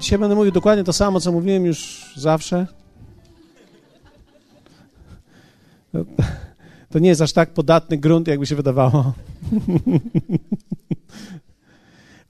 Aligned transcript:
Dzisiaj 0.00 0.18
będę 0.18 0.34
mówił 0.34 0.52
dokładnie 0.52 0.84
to 0.84 0.92
samo, 0.92 1.20
co 1.20 1.32
mówiłem 1.32 1.64
już 1.64 2.10
zawsze. 2.16 2.66
To 6.90 6.98
nie 6.98 7.08
jest 7.08 7.20
aż 7.20 7.32
tak 7.32 7.50
podatny 7.50 7.98
grunt, 7.98 8.28
jakby 8.28 8.46
się 8.46 8.56
wydawało. 8.56 9.12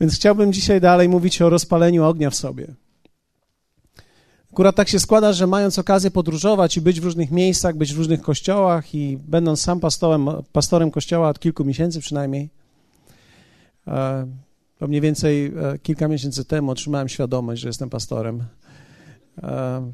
Więc 0.00 0.14
chciałbym 0.14 0.52
dzisiaj 0.52 0.80
dalej 0.80 1.08
mówić 1.08 1.42
o 1.42 1.50
rozpaleniu 1.50 2.04
ognia 2.04 2.30
w 2.30 2.34
sobie. 2.34 2.66
Akurat 4.52 4.76
tak 4.76 4.88
się 4.88 5.00
składa, 5.00 5.32
że 5.32 5.46
mając 5.46 5.78
okazję 5.78 6.10
podróżować 6.10 6.76
i 6.76 6.80
być 6.80 7.00
w 7.00 7.04
różnych 7.04 7.30
miejscach, 7.30 7.76
być 7.76 7.94
w 7.94 7.98
różnych 7.98 8.20
kościołach 8.20 8.94
i 8.94 9.18
będąc 9.28 9.60
sam 9.60 9.80
pastorem, 9.80 10.28
pastorem 10.52 10.90
kościoła 10.90 11.28
od 11.28 11.38
kilku 11.38 11.64
miesięcy 11.64 12.00
przynajmniej, 12.00 12.48
e, 14.80 14.84
to 14.84 14.88
mniej 14.88 15.00
więcej 15.00 15.46
e, 15.46 15.78
kilka 15.78 16.08
miesięcy 16.08 16.44
temu 16.44 16.70
otrzymałem 16.70 17.08
świadomość, 17.08 17.62
że 17.62 17.68
jestem 17.68 17.90
pastorem. 17.90 18.44
E, 19.42 19.92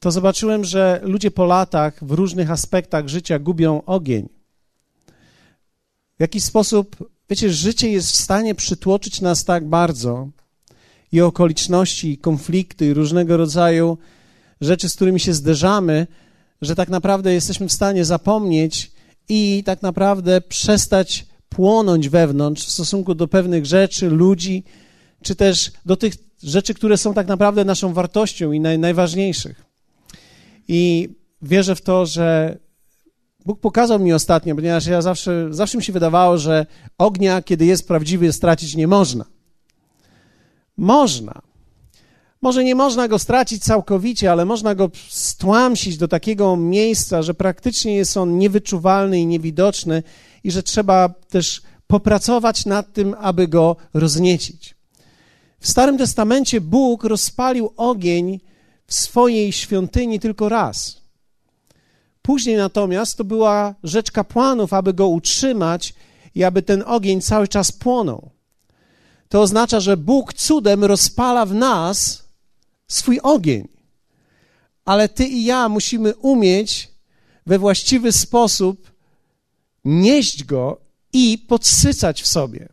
to 0.00 0.10
zobaczyłem, 0.10 0.64
że 0.64 1.00
ludzie 1.02 1.30
po 1.30 1.44
latach 1.44 2.04
w 2.04 2.10
różnych 2.10 2.50
aspektach 2.50 3.08
życia 3.08 3.38
gubią 3.38 3.82
ogień. 3.86 4.28
W 6.18 6.20
jakiś 6.20 6.44
sposób, 6.44 7.10
wiecie, 7.30 7.50
życie 7.50 7.90
jest 7.90 8.10
w 8.12 8.16
stanie 8.16 8.54
przytłoczyć 8.54 9.20
nas 9.20 9.44
tak 9.44 9.68
bardzo 9.68 10.28
i 11.12 11.20
okoliczności, 11.20 12.12
i 12.12 12.18
konflikty, 12.18 12.86
i 12.86 12.94
różnego 12.94 13.36
rodzaju 13.36 13.98
rzeczy, 14.60 14.88
z 14.88 14.96
którymi 14.96 15.20
się 15.20 15.34
zderzamy, 15.34 16.06
że 16.62 16.74
tak 16.74 16.88
naprawdę 16.88 17.34
jesteśmy 17.34 17.68
w 17.68 17.72
stanie 17.72 18.04
zapomnieć 18.04 18.92
i 19.28 19.62
tak 19.66 19.82
naprawdę 19.82 20.40
przestać 20.40 21.27
płonąć 21.48 22.08
wewnątrz 22.08 22.64
w 22.64 22.70
stosunku 22.70 23.14
do 23.14 23.28
pewnych 23.28 23.66
rzeczy, 23.66 24.10
ludzi, 24.10 24.64
czy 25.22 25.34
też 25.34 25.72
do 25.86 25.96
tych 25.96 26.14
rzeczy, 26.42 26.74
które 26.74 26.96
są 26.96 27.14
tak 27.14 27.26
naprawdę 27.26 27.64
naszą 27.64 27.92
wartością 27.92 28.52
i 28.52 28.60
naj, 28.60 28.78
najważniejszych. 28.78 29.64
I 30.68 31.08
wierzę 31.42 31.76
w 31.76 31.82
to, 31.82 32.06
że 32.06 32.58
Bóg 33.46 33.60
pokazał 33.60 33.98
mi 33.98 34.12
ostatnio, 34.12 34.54
ponieważ 34.54 34.86
ja 34.86 35.02
zawsze, 35.02 35.48
zawsze 35.50 35.78
mi 35.78 35.84
się 35.84 35.92
wydawało, 35.92 36.38
że 36.38 36.66
ognia, 36.98 37.42
kiedy 37.42 37.66
jest 37.66 37.88
prawdziwy, 37.88 38.32
stracić 38.32 38.76
nie 38.76 38.86
można. 38.86 39.24
Można. 40.76 41.47
Może 42.42 42.64
nie 42.64 42.74
można 42.74 43.08
go 43.08 43.18
stracić 43.18 43.62
całkowicie, 43.62 44.32
ale 44.32 44.44
można 44.44 44.74
go 44.74 44.90
stłamsić 45.08 45.96
do 45.96 46.08
takiego 46.08 46.56
miejsca, 46.56 47.22
że 47.22 47.34
praktycznie 47.34 47.96
jest 47.96 48.16
on 48.16 48.38
niewyczuwalny 48.38 49.20
i 49.20 49.26
niewidoczny 49.26 50.02
i 50.44 50.50
że 50.50 50.62
trzeba 50.62 51.08
też 51.08 51.62
popracować 51.86 52.66
nad 52.66 52.92
tym, 52.92 53.14
aby 53.18 53.48
go 53.48 53.76
rozniecić. 53.94 54.74
W 55.60 55.68
Starym 55.68 55.98
Testamencie 55.98 56.60
Bóg 56.60 57.04
rozpalił 57.04 57.72
ogień 57.76 58.40
w 58.86 58.94
swojej 58.94 59.52
świątyni 59.52 60.20
tylko 60.20 60.48
raz. 60.48 61.02
Później 62.22 62.56
natomiast 62.56 63.16
to 63.16 63.24
była 63.24 63.74
rzecz 63.84 64.10
kapłanów, 64.10 64.72
aby 64.72 64.94
go 64.94 65.08
utrzymać 65.08 65.94
i 66.34 66.44
aby 66.44 66.62
ten 66.62 66.84
ogień 66.86 67.20
cały 67.20 67.48
czas 67.48 67.72
płonął. 67.72 68.30
To 69.28 69.40
oznacza, 69.40 69.80
że 69.80 69.96
Bóg 69.96 70.34
cudem 70.34 70.84
rozpala 70.84 71.46
w 71.46 71.54
nas 71.54 72.27
swój 72.88 73.20
ogień. 73.22 73.68
Ale 74.84 75.08
ty 75.08 75.26
i 75.26 75.44
ja 75.44 75.68
musimy 75.68 76.16
umieć 76.16 76.88
we 77.46 77.58
właściwy 77.58 78.12
sposób 78.12 78.92
nieść 79.84 80.44
go 80.44 80.80
i 81.12 81.38
podsycać 81.38 82.22
w 82.22 82.26
sobie. 82.26 82.68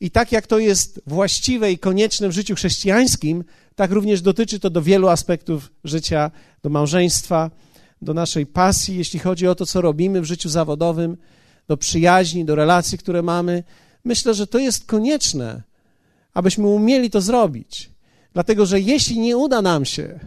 I 0.00 0.10
tak 0.10 0.32
jak 0.32 0.46
to 0.46 0.58
jest 0.58 1.00
właściwe 1.06 1.72
i 1.72 1.78
konieczne 1.78 2.28
w 2.28 2.32
życiu 2.32 2.54
chrześcijańskim, 2.54 3.44
tak 3.74 3.90
również 3.90 4.22
dotyczy 4.22 4.60
to 4.60 4.70
do 4.70 4.82
wielu 4.82 5.08
aspektów 5.08 5.72
życia, 5.84 6.30
do 6.62 6.70
małżeństwa, 6.70 7.50
do 8.02 8.14
naszej 8.14 8.46
pasji, 8.46 8.96
jeśli 8.96 9.18
chodzi 9.18 9.48
o 9.48 9.54
to, 9.54 9.66
co 9.66 9.80
robimy 9.80 10.20
w 10.20 10.24
życiu 10.24 10.48
zawodowym, 10.48 11.16
do 11.68 11.76
przyjaźni, 11.76 12.44
do 12.44 12.54
relacji, 12.54 12.98
które 12.98 13.22
mamy. 13.22 13.64
Myślę, 14.04 14.34
że 14.34 14.46
to 14.46 14.58
jest 14.58 14.86
konieczne, 14.86 15.62
abyśmy 16.34 16.66
umieli 16.66 17.10
to 17.10 17.20
zrobić. 17.20 17.89
Dlatego, 18.32 18.66
że 18.66 18.80
jeśli 18.80 19.18
nie 19.18 19.36
uda 19.36 19.62
nam 19.62 19.84
się, 19.84 20.20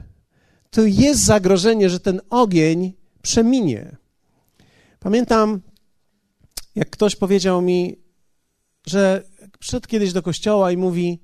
to 0.69 0.81
jest 0.81 1.25
zagrożenie, 1.25 1.89
że 1.89 1.99
ten 1.99 2.21
ogień 2.29 2.93
przeminie. 3.21 3.95
Pamiętam, 4.99 5.61
jak 6.75 6.89
ktoś 6.89 7.15
powiedział 7.15 7.61
mi, 7.61 7.95
że 8.85 9.23
przyszedł 9.59 9.87
kiedyś 9.87 10.13
do 10.13 10.21
kościoła 10.21 10.71
i 10.71 10.77
mówi: 10.77 11.19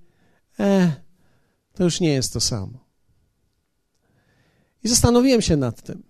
E, 0.59 0.91
to 1.73 1.83
już 1.83 1.99
nie 1.99 2.13
jest 2.13 2.33
to 2.33 2.39
samo. 2.39 2.79
I 4.83 4.87
zastanowiłem 4.87 5.41
się 5.41 5.57
nad 5.57 5.81
tym. 5.81 6.03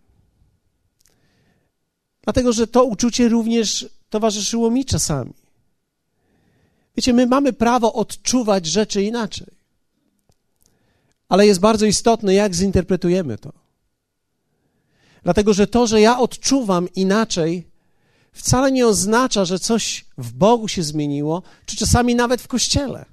Dlatego, 2.21 2.53
że 2.53 2.67
to 2.67 2.83
uczucie 2.83 3.29
również 3.29 3.89
towarzyszyło 4.09 4.71
mi 4.71 4.85
czasami. 4.85 5.33
Wiecie, 6.97 7.13
my 7.13 7.25
mamy 7.25 7.53
prawo 7.53 7.93
odczuwać 7.93 8.65
rzeczy 8.65 9.03
inaczej. 9.03 9.58
Ale 11.29 11.47
jest 11.47 11.59
bardzo 11.59 11.85
istotne, 11.85 12.33
jak 12.33 12.55
zinterpretujemy 12.55 13.37
to. 13.37 13.53
Dlatego, 15.23 15.53
że 15.53 15.67
to, 15.67 15.87
że 15.87 16.01
ja 16.01 16.19
odczuwam 16.19 16.87
inaczej, 16.95 17.67
wcale 18.31 18.71
nie 18.71 18.87
oznacza, 18.87 19.45
że 19.45 19.59
coś 19.59 20.05
w 20.17 20.33
Bogu 20.33 20.67
się 20.67 20.83
zmieniło, 20.83 21.43
czy 21.65 21.75
czasami 21.75 22.15
nawet 22.15 22.41
w 22.41 22.47
kościele. 22.47 23.05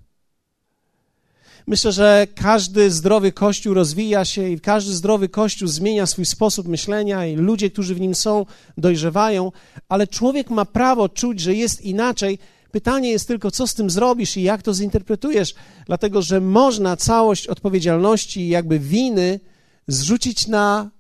Myślę, 1.67 1.93
że 1.93 2.27
każdy 2.35 2.91
zdrowy 2.91 3.33
kościół 3.33 3.75
rozwija 3.75 4.25
się 4.25 4.49
i 4.49 4.61
każdy 4.61 4.93
zdrowy 4.93 5.29
kościół 5.29 5.69
zmienia 5.69 6.07
swój 6.07 6.27
sposób 6.27 6.69
myślenia 6.69 7.27
i 7.27 7.37
ludzie, 7.37 7.71
którzy 7.71 7.95
w 7.95 8.01
nim 8.01 8.15
są, 8.15 8.47
dojrzewają, 8.79 9.53
ale 9.89 10.07
człowiek 10.07 10.51
ma 10.51 10.65
prawo 10.65 11.09
czuć, 11.09 11.41
że 11.41 11.55
jest 11.55 11.81
inaczej. 11.81 12.39
Pytanie 12.77 13.11
jest 13.11 13.29
tylko, 13.29 13.51
co 13.51 13.67
z 13.67 13.75
tym 13.75 13.91
zrobisz 13.91 14.37
i 14.37 14.43
jak 14.43 14.63
to 14.63 14.75
zinterpretujesz, 14.75 15.55
dlatego 15.87 16.23
że 16.23 16.41
można 16.41 16.97
całość 16.97 17.47
odpowiedzialności 17.47 18.41
i 18.41 18.49
jakby 18.49 18.79
winy 18.79 19.41
zrzucić 19.89 20.47
na 20.49 20.91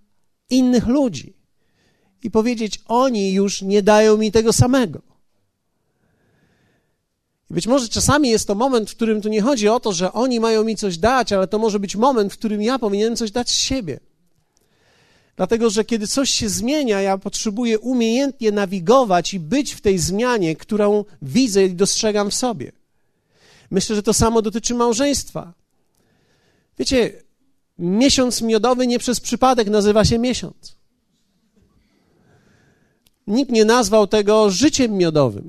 innych 0.50 0.86
ludzi 0.86 1.36
i 2.22 2.30
powiedzieć: 2.30 2.80
Oni 2.86 3.32
już 3.32 3.62
nie 3.62 3.82
dają 3.82 4.16
mi 4.16 4.32
tego 4.32 4.52
samego. 4.52 5.02
Być 7.50 7.66
może 7.66 7.88
czasami 7.88 8.28
jest 8.28 8.46
to 8.46 8.54
moment, 8.54 8.90
w 8.90 8.96
którym 8.96 9.20
tu 9.20 9.28
nie 9.28 9.42
chodzi 9.42 9.68
o 9.68 9.80
to, 9.80 9.92
że 9.92 10.12
oni 10.12 10.40
mają 10.40 10.64
mi 10.64 10.76
coś 10.76 10.98
dać, 10.98 11.32
ale 11.32 11.46
to 11.46 11.58
może 11.58 11.80
być 11.80 11.96
moment, 11.96 12.32
w 12.32 12.38
którym 12.38 12.62
ja 12.62 12.78
powinienem 12.78 13.16
coś 13.16 13.30
dać 13.30 13.50
z 13.50 13.58
siebie. 13.58 14.00
Dlatego, 15.36 15.70
że 15.70 15.84
kiedy 15.84 16.06
coś 16.06 16.30
się 16.30 16.48
zmienia, 16.48 17.00
ja 17.00 17.18
potrzebuję 17.18 17.78
umiejętnie 17.78 18.52
nawigować 18.52 19.34
i 19.34 19.40
być 19.40 19.72
w 19.72 19.80
tej 19.80 19.98
zmianie, 19.98 20.56
którą 20.56 21.04
widzę 21.22 21.64
i 21.64 21.74
dostrzegam 21.74 22.30
w 22.30 22.34
sobie. 22.34 22.72
Myślę, 23.70 23.96
że 23.96 24.02
to 24.02 24.14
samo 24.14 24.42
dotyczy 24.42 24.74
małżeństwa. 24.74 25.52
Wiecie, 26.78 27.12
miesiąc 27.78 28.42
miodowy 28.42 28.86
nie 28.86 28.98
przez 28.98 29.20
przypadek 29.20 29.68
nazywa 29.68 30.04
się 30.04 30.18
miesiąc. 30.18 30.76
Nikt 33.26 33.50
nie 33.50 33.64
nazwał 33.64 34.06
tego 34.06 34.50
życiem 34.50 34.92
miodowym, 34.92 35.48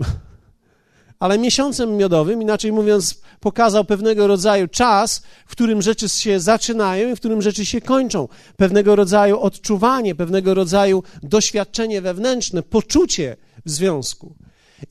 ale 1.20 1.38
miesiącem 1.38 1.98
miodowym, 1.98 2.42
inaczej 2.42 2.72
mówiąc, 2.72 3.22
pokazał 3.40 3.86
pewnego 3.86 4.28
rodzaju 4.28 4.68
czas, 4.68 5.22
w 5.48 5.52
którym 5.52 5.82
rzeczy 5.82 6.10
się 6.10 6.40
zaczynają 6.40 7.12
i 7.12 7.16
w 7.16 7.20
którym 7.20 7.42
rzeczy 7.42 7.66
się 7.66 7.82
kończą. 7.82 8.28
Pewnego 8.58 8.96
rodzaju 8.96 9.40
odczuwanie, 9.40 10.16
pewnego 10.16 10.54
rodzaju 10.54 11.04
doświadczenie 11.24 12.02
wewnętrzne, 12.02 12.64
poczucie 12.64 13.38
w 13.66 13.70
związku. 13.70 14.36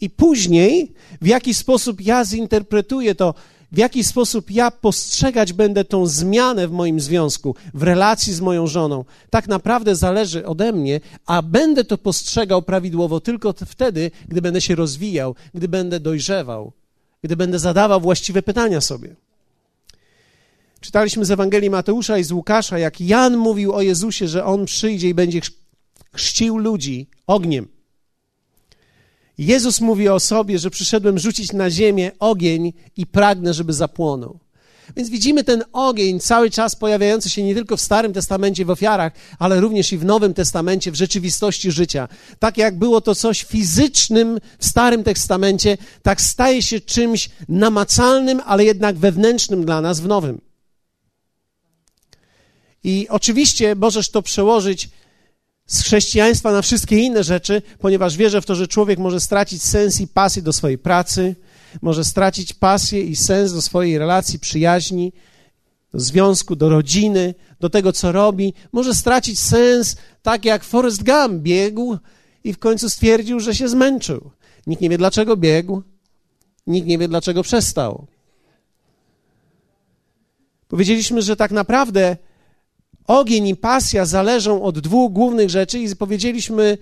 I 0.00 0.11
później, 0.11 0.93
w 1.20 1.26
jaki 1.26 1.55
sposób 1.55 2.00
ja 2.00 2.25
zinterpretuję 2.25 3.15
to, 3.15 3.35
w 3.73 3.79
jaki 3.79 4.05
sposób 4.05 4.50
ja 4.50 4.70
postrzegać 4.70 5.53
będę 5.53 5.85
tą 5.85 6.06
zmianę 6.06 6.69
w 6.69 6.73
moim 6.73 7.00
związku, 7.00 7.55
w 7.75 7.82
relacji 7.82 8.35
z 8.35 8.41
moją 8.41 8.67
żoną, 8.67 9.05
tak 9.31 9.49
naprawdę 9.49 9.97
zależy 9.97 10.47
ode 10.47 10.73
mnie, 10.73 11.00
a 11.26 11.43
będę 11.43 11.85
to 11.85 11.99
postrzegał 11.99 12.62
prawidłowo 12.62 13.20
tylko 13.20 13.55
wtedy, 13.67 14.11
gdy 14.29 14.43
będę 14.43 14.61
się 14.61 14.75
rozwijał, 14.75 15.35
gdy 15.55 15.69
będę 15.69 16.00
dojrzewał, 16.00 16.73
gdy 17.23 17.37
będę 17.37 17.59
zadawał 17.59 18.01
właściwe 18.01 18.43
pytania 18.43 18.81
sobie. 18.81 19.17
Czytaliśmy 20.81 21.25
z 21.25 21.31
Ewangelii 21.31 21.71
Mateusza 21.71 22.19
i 22.19 22.25
z 22.25 22.33
Łukasza, 22.33 22.79
jak 22.79 23.01
Jan 23.01 23.37
mówił 23.37 23.73
o 23.73 23.83
Jezusie, 23.83 24.29
że 24.29 24.45
on 24.45 24.65
przyjdzie 24.65 25.09
i 25.09 25.15
będzie 25.15 25.41
chrzcił 26.13 26.59
ludzi 26.59 27.07
ogniem. 27.27 27.69
Jezus 29.39 29.81
mówi 29.81 30.09
o 30.09 30.21
sobie, 30.21 30.59
że 30.59 30.71
przyszedłem 30.71 31.19
rzucić 31.19 31.53
na 31.53 31.71
ziemię 31.71 32.13
ogień 32.19 32.73
i 32.97 33.07
pragnę, 33.07 33.55
żeby 33.55 33.73
zapłonął. 33.73 34.39
Więc 34.97 35.11
widzimy 35.11 35.44
ten 35.44 35.65
ogień 35.73 36.21
cały 36.21 36.50
czas 36.50 36.77
pojawiający 36.77 37.31
się 37.31 37.43
nie 37.43 37.55
tylko 37.55 37.77
w 37.77 37.81
Starym 37.81 38.12
Testamencie 38.12 38.65
w 38.65 38.71
ofiarach, 38.71 39.12
ale 39.38 39.61
również 39.61 39.93
i 39.93 39.99
w 39.99 40.05
Nowym 40.05 40.35
Testamencie 40.35 40.91
w 40.93 40.94
rzeczywistości 40.94 41.73
życia. 41.73 42.09
Tak 42.38 42.59
jak 42.59 42.79
było 42.79 43.00
to 43.00 43.15
coś 43.15 43.44
fizycznym 43.44 44.38
w 44.59 44.67
Starym 44.67 45.05
Testamencie, 45.05 45.79
tak 46.03 46.21
staje 46.21 46.62
się 46.62 46.81
czymś 46.81 47.31
namacalnym, 47.49 48.41
ale 48.47 48.65
jednak 48.65 48.97
wewnętrznym 48.97 49.65
dla 49.65 49.81
nas 49.81 50.00
w 50.00 50.06
Nowym. 50.06 50.41
I 52.85 53.06
oczywiście 53.09 53.75
możesz 53.75 54.11
to 54.11 54.23
przełożyć 54.23 54.89
z 55.67 55.82
chrześcijaństwa 55.82 56.53
na 56.53 56.62
wszystkie 56.62 56.99
inne 56.99 57.25
rzeczy, 57.25 57.62
ponieważ 57.79 58.17
wierzę 58.17 58.41
w 58.41 58.47
to, 58.47 58.55
że 58.55 58.69
człowiek 58.69 58.99
może 58.99 59.21
stracić 59.21 59.62
sens 59.62 60.00
i 60.00 60.09
pasję 60.09 60.43
do 60.43 60.53
swojej 60.53 60.79
pracy, 60.79 61.35
może 61.83 62.05
stracić 62.05 62.53
pasję 62.53 63.01
i 63.03 63.17
sens 63.17 63.53
do 63.53 63.63
swojej 63.63 63.99
relacji, 63.99 64.39
przyjaźni, 64.39 65.13
do 65.93 66.01
związku, 66.01 66.57
do 66.57 66.69
rodziny, 66.69 67.35
do 67.61 67.71
tego, 67.71 67.93
co 67.93 68.13
robi. 68.13 68.55
Może 68.73 68.95
stracić 68.95 69.41
sens, 69.41 69.97
tak 70.23 70.45
jak 70.45 70.65
Forrest 70.65 71.05
Gump 71.05 71.43
biegł 71.43 71.97
i 72.45 72.53
w 72.53 72.59
końcu 72.59 72.91
stwierdził, 72.91 73.41
że 73.41 73.55
się 73.55 73.69
zmęczył. 73.69 74.31
Nikt 74.67 74.83
nie 74.83 74.89
wie, 74.89 74.99
dlaczego 74.99 75.37
biegł, 75.37 75.83
nikt 76.67 76.87
nie 76.87 76.99
wie, 76.99 77.09
dlaczego 77.09 77.43
przestał. 77.43 78.07
Powiedzieliśmy, 80.69 81.23
że 81.23 81.37
tak 81.37 81.51
naprawdę 81.51 82.17
ogień 83.07 83.49
i 83.49 83.57
pasja 83.57 84.05
zależą 84.05 84.63
od 84.63 84.79
dwóch 84.79 85.13
głównych 85.13 85.51
rzeczy 85.51 85.79
i 85.79 85.97
powiedzieliśmy 85.97 86.79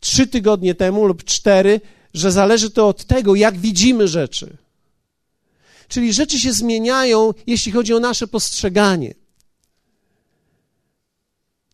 trzy 0.00 0.26
tygodnie 0.26 0.74
temu 0.74 1.06
lub 1.06 1.24
cztery, 1.24 1.80
że 2.14 2.32
zależy 2.32 2.70
to 2.70 2.88
od 2.88 3.04
tego, 3.04 3.34
jak 3.34 3.58
widzimy 3.58 4.08
rzeczy. 4.08 4.56
Czyli 5.88 6.12
rzeczy 6.12 6.40
się 6.40 6.52
zmieniają, 6.52 7.34
jeśli 7.46 7.72
chodzi 7.72 7.94
o 7.94 8.00
nasze 8.00 8.26
postrzeganie. 8.26 9.14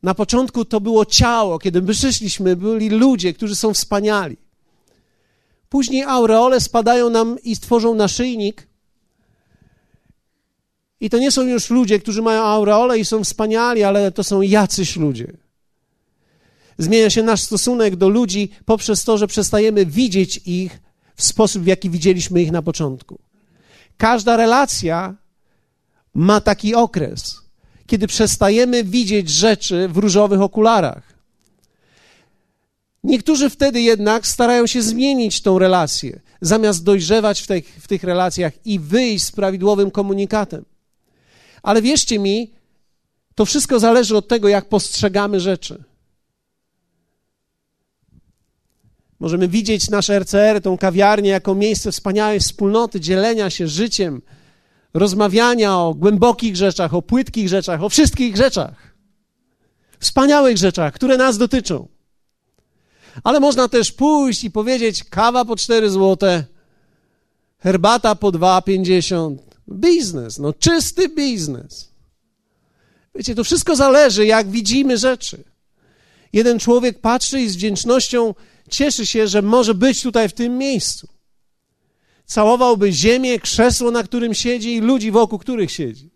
Na 0.02 0.14
początku 0.14 0.64
to 0.64 0.80
było 0.80 1.04
ciało, 1.04 1.58
kiedy 1.58 1.82
my 1.82 1.92
przyszliśmy, 1.92 2.56
byli 2.56 2.88
ludzie, 2.90 3.32
którzy 3.32 3.56
są 3.56 3.74
wspaniali. 3.74 4.36
Później 5.68 6.02
aureole 6.02 6.60
spadają 6.60 7.10
nam 7.10 7.38
i 7.42 7.56
stworzą 7.56 7.94
naszyjnik. 7.94 8.66
I 11.00 11.10
to 11.10 11.18
nie 11.18 11.30
są 11.30 11.42
już 11.42 11.70
ludzie, 11.70 12.00
którzy 12.00 12.22
mają 12.22 12.42
aureole 12.42 12.98
i 12.98 13.04
są 13.04 13.24
wspaniali, 13.24 13.82
ale 13.82 14.12
to 14.12 14.24
są 14.24 14.40
jacyś 14.40 14.96
ludzie. 14.96 15.41
Zmienia 16.78 17.10
się 17.10 17.22
nasz 17.22 17.40
stosunek 17.40 17.96
do 17.96 18.08
ludzi 18.08 18.50
poprzez 18.64 19.04
to, 19.04 19.18
że 19.18 19.26
przestajemy 19.26 19.86
widzieć 19.86 20.40
ich 20.46 20.80
w 21.16 21.22
sposób, 21.22 21.62
w 21.62 21.66
jaki 21.66 21.90
widzieliśmy 21.90 22.42
ich 22.42 22.52
na 22.52 22.62
początku. 22.62 23.18
Każda 23.96 24.36
relacja 24.36 25.14
ma 26.14 26.40
taki 26.40 26.74
okres, 26.74 27.40
kiedy 27.86 28.06
przestajemy 28.06 28.84
widzieć 28.84 29.30
rzeczy 29.30 29.88
w 29.88 29.96
różowych 29.96 30.40
okularach. 30.40 31.12
Niektórzy 33.04 33.50
wtedy 33.50 33.80
jednak 33.80 34.26
starają 34.26 34.66
się 34.66 34.82
zmienić 34.82 35.40
tą 35.40 35.58
relację, 35.58 36.20
zamiast 36.40 36.84
dojrzewać 36.84 37.40
w 37.40 37.46
tych, 37.46 37.68
w 37.80 37.88
tych 37.88 38.04
relacjach 38.04 38.52
i 38.64 38.78
wyjść 38.78 39.24
z 39.24 39.32
prawidłowym 39.32 39.90
komunikatem. 39.90 40.64
Ale 41.62 41.82
wierzcie 41.82 42.18
mi, 42.18 42.50
to 43.34 43.44
wszystko 43.44 43.80
zależy 43.80 44.16
od 44.16 44.28
tego, 44.28 44.48
jak 44.48 44.68
postrzegamy 44.68 45.40
rzeczy. 45.40 45.84
Możemy 49.22 49.48
widzieć 49.48 49.90
nasze 49.90 50.18
RCR, 50.18 50.60
tą 50.62 50.78
kawiarnię, 50.78 51.30
jako 51.30 51.54
miejsce 51.54 51.92
wspaniałej 51.92 52.40
wspólnoty, 52.40 53.00
dzielenia 53.00 53.50
się 53.50 53.68
życiem, 53.68 54.22
rozmawiania 54.94 55.78
o 55.78 55.94
głębokich 55.94 56.56
rzeczach, 56.56 56.94
o 56.94 57.02
płytkich 57.02 57.48
rzeczach, 57.48 57.82
o 57.82 57.88
wszystkich 57.88 58.36
rzeczach. 58.36 58.94
Wspaniałych 60.00 60.58
rzeczach, 60.58 60.94
które 60.94 61.16
nas 61.16 61.38
dotyczą. 61.38 61.88
Ale 63.24 63.40
można 63.40 63.68
też 63.68 63.92
pójść 63.92 64.44
i 64.44 64.50
powiedzieć: 64.50 65.04
kawa 65.04 65.44
po 65.44 65.56
4 65.56 65.90
złote, 65.90 66.44
herbata 67.58 68.14
po 68.14 68.32
2,50. 68.32 69.36
Biznes, 69.72 70.38
no 70.38 70.52
czysty 70.52 71.08
biznes. 71.08 71.88
Wiecie, 73.14 73.34
to 73.34 73.44
wszystko 73.44 73.76
zależy, 73.76 74.26
jak 74.26 74.50
widzimy 74.50 74.98
rzeczy. 74.98 75.44
Jeden 76.32 76.58
człowiek 76.58 77.00
patrzy 77.00 77.40
i 77.40 77.48
z 77.48 77.56
wdzięcznością 77.56 78.34
cieszy 78.72 79.06
się, 79.06 79.28
że 79.28 79.42
może 79.42 79.74
być 79.74 80.02
tutaj 80.02 80.28
w 80.28 80.32
tym 80.32 80.58
miejscu. 80.58 81.08
Całowałby 82.26 82.92
ziemię, 82.92 83.38
krzesło, 83.38 83.90
na 83.90 84.02
którym 84.02 84.34
siedzi 84.34 84.74
i 84.74 84.80
ludzi, 84.80 85.10
wokół 85.10 85.38
których 85.38 85.70
siedzi. 85.70 86.10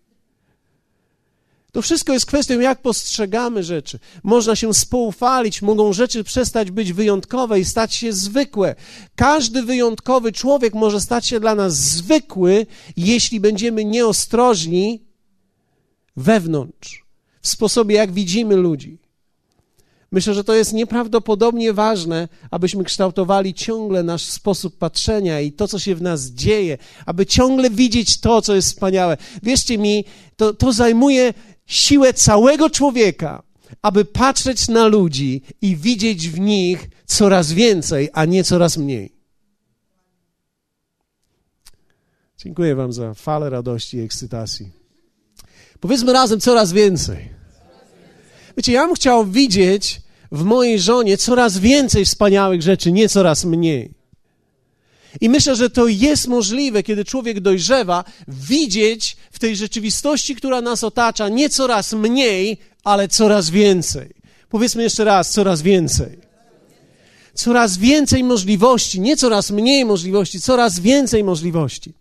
To 1.71 1.81
wszystko 1.81 2.13
jest 2.13 2.25
kwestią, 2.25 2.59
jak 2.59 2.81
postrzegamy 2.81 3.63
rzeczy. 3.63 3.99
Można 4.23 4.55
się 4.55 4.73
spoufalić, 4.73 5.61
mogą 5.61 5.93
rzeczy 5.93 6.23
przestać 6.23 6.71
być 6.71 6.93
wyjątkowe 6.93 7.59
i 7.59 7.65
stać 7.65 7.95
się 7.95 8.13
zwykłe. 8.13 8.75
Każdy 9.15 9.63
wyjątkowy 9.63 10.31
człowiek 10.31 10.73
może 10.73 11.01
stać 11.01 11.27
się 11.27 11.39
dla 11.39 11.55
nas 11.55 11.73
zwykły, 11.75 12.65
jeśli 12.97 13.39
będziemy 13.39 13.85
nieostrożni 13.85 15.03
wewnątrz, 16.15 17.05
w 17.41 17.47
sposobie, 17.47 17.95
jak 17.95 18.11
widzimy 18.11 18.55
ludzi. 18.55 18.97
Myślę, 20.11 20.33
że 20.33 20.43
to 20.43 20.53
jest 20.53 20.73
nieprawdopodobnie 20.73 21.73
ważne, 21.73 22.27
abyśmy 22.51 22.83
kształtowali 22.83 23.53
ciągle 23.53 24.03
nasz 24.03 24.23
sposób 24.23 24.77
patrzenia 24.77 25.41
i 25.41 25.51
to, 25.51 25.67
co 25.67 25.79
się 25.79 25.95
w 25.95 26.01
nas 26.01 26.25
dzieje, 26.25 26.77
aby 27.05 27.25
ciągle 27.25 27.69
widzieć 27.69 28.19
to, 28.19 28.41
co 28.41 28.55
jest 28.55 28.67
wspaniałe. 28.67 29.17
Wierzcie 29.43 29.77
mi, 29.77 30.05
to, 30.35 30.53
to 30.53 30.73
zajmuje 30.73 31.33
siłę 31.65 32.13
całego 32.13 32.69
człowieka, 32.69 33.43
aby 33.81 34.05
patrzeć 34.05 34.67
na 34.67 34.87
ludzi 34.87 35.41
i 35.61 35.75
widzieć 35.75 36.29
w 36.29 36.39
nich 36.39 36.89
coraz 37.05 37.51
więcej, 37.51 38.09
a 38.13 38.25
nie 38.25 38.43
coraz 38.43 38.77
mniej. 38.77 39.11
Dziękuję 42.37 42.75
Wam 42.75 42.93
za 42.93 43.13
falę 43.13 43.49
radości 43.49 43.97
i 43.97 44.01
ekscytacji. 44.01 44.71
Powiedzmy 45.79 46.13
razem 46.13 46.39
coraz 46.39 46.71
więcej. 46.71 47.36
Wiecie, 48.57 48.71
ja 48.71 48.85
bym 48.85 48.95
chciał 48.95 49.25
widzieć 49.25 50.01
w 50.31 50.43
mojej 50.43 50.79
żonie 50.79 51.17
coraz 51.17 51.57
więcej 51.57 52.05
wspaniałych 52.05 52.61
rzeczy, 52.61 52.91
nie 52.91 53.09
coraz 53.09 53.45
mniej. 53.45 53.93
I 55.21 55.29
myślę, 55.29 55.55
że 55.55 55.69
to 55.69 55.87
jest 55.87 56.27
możliwe, 56.27 56.83
kiedy 56.83 57.05
człowiek 57.05 57.39
dojrzewa, 57.39 58.03
widzieć 58.27 59.17
w 59.31 59.39
tej 59.39 59.55
rzeczywistości, 59.55 60.35
która 60.35 60.61
nas 60.61 60.83
otacza, 60.83 61.29
nie 61.29 61.49
coraz 61.49 61.93
mniej, 61.93 62.57
ale 62.83 63.07
coraz 63.07 63.49
więcej. 63.49 64.13
Powiedzmy 64.49 64.83
jeszcze 64.83 65.03
raz, 65.03 65.31
coraz 65.31 65.61
więcej. 65.61 66.19
Coraz 67.33 67.77
więcej 67.77 68.23
możliwości, 68.23 68.99
nie 68.99 69.17
coraz 69.17 69.51
mniej 69.51 69.85
możliwości, 69.85 70.41
coraz 70.41 70.79
więcej 70.79 71.23
możliwości. 71.23 71.93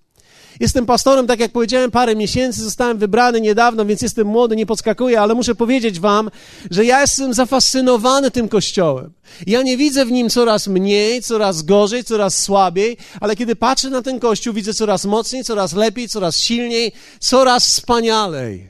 Jestem 0.60 0.86
pastorem, 0.86 1.26
tak 1.26 1.40
jak 1.40 1.52
powiedziałem, 1.52 1.90
parę 1.90 2.16
miesięcy, 2.16 2.64
zostałem 2.64 2.98
wybrany 2.98 3.40
niedawno, 3.40 3.86
więc 3.86 4.02
jestem 4.02 4.26
młody, 4.26 4.56
nie 4.56 4.66
podskakuję, 4.66 5.20
ale 5.20 5.34
muszę 5.34 5.54
powiedzieć 5.54 6.00
wam, 6.00 6.30
że 6.70 6.84
ja 6.84 7.00
jestem 7.00 7.34
zafascynowany 7.34 8.30
tym 8.30 8.48
kościołem. 8.48 9.12
Ja 9.46 9.62
nie 9.62 9.76
widzę 9.76 10.06
w 10.06 10.12
nim 10.12 10.30
coraz 10.30 10.68
mniej, 10.68 11.22
coraz 11.22 11.62
gorzej, 11.62 12.04
coraz 12.04 12.42
słabiej, 12.42 12.96
ale 13.20 13.36
kiedy 13.36 13.56
patrzę 13.56 13.90
na 13.90 14.02
ten 14.02 14.20
kościół, 14.20 14.54
widzę 14.54 14.74
coraz 14.74 15.04
mocniej, 15.04 15.44
coraz 15.44 15.72
lepiej, 15.72 16.08
coraz 16.08 16.38
silniej, 16.38 16.92
coraz 17.20 17.66
wspanialej. 17.66 18.68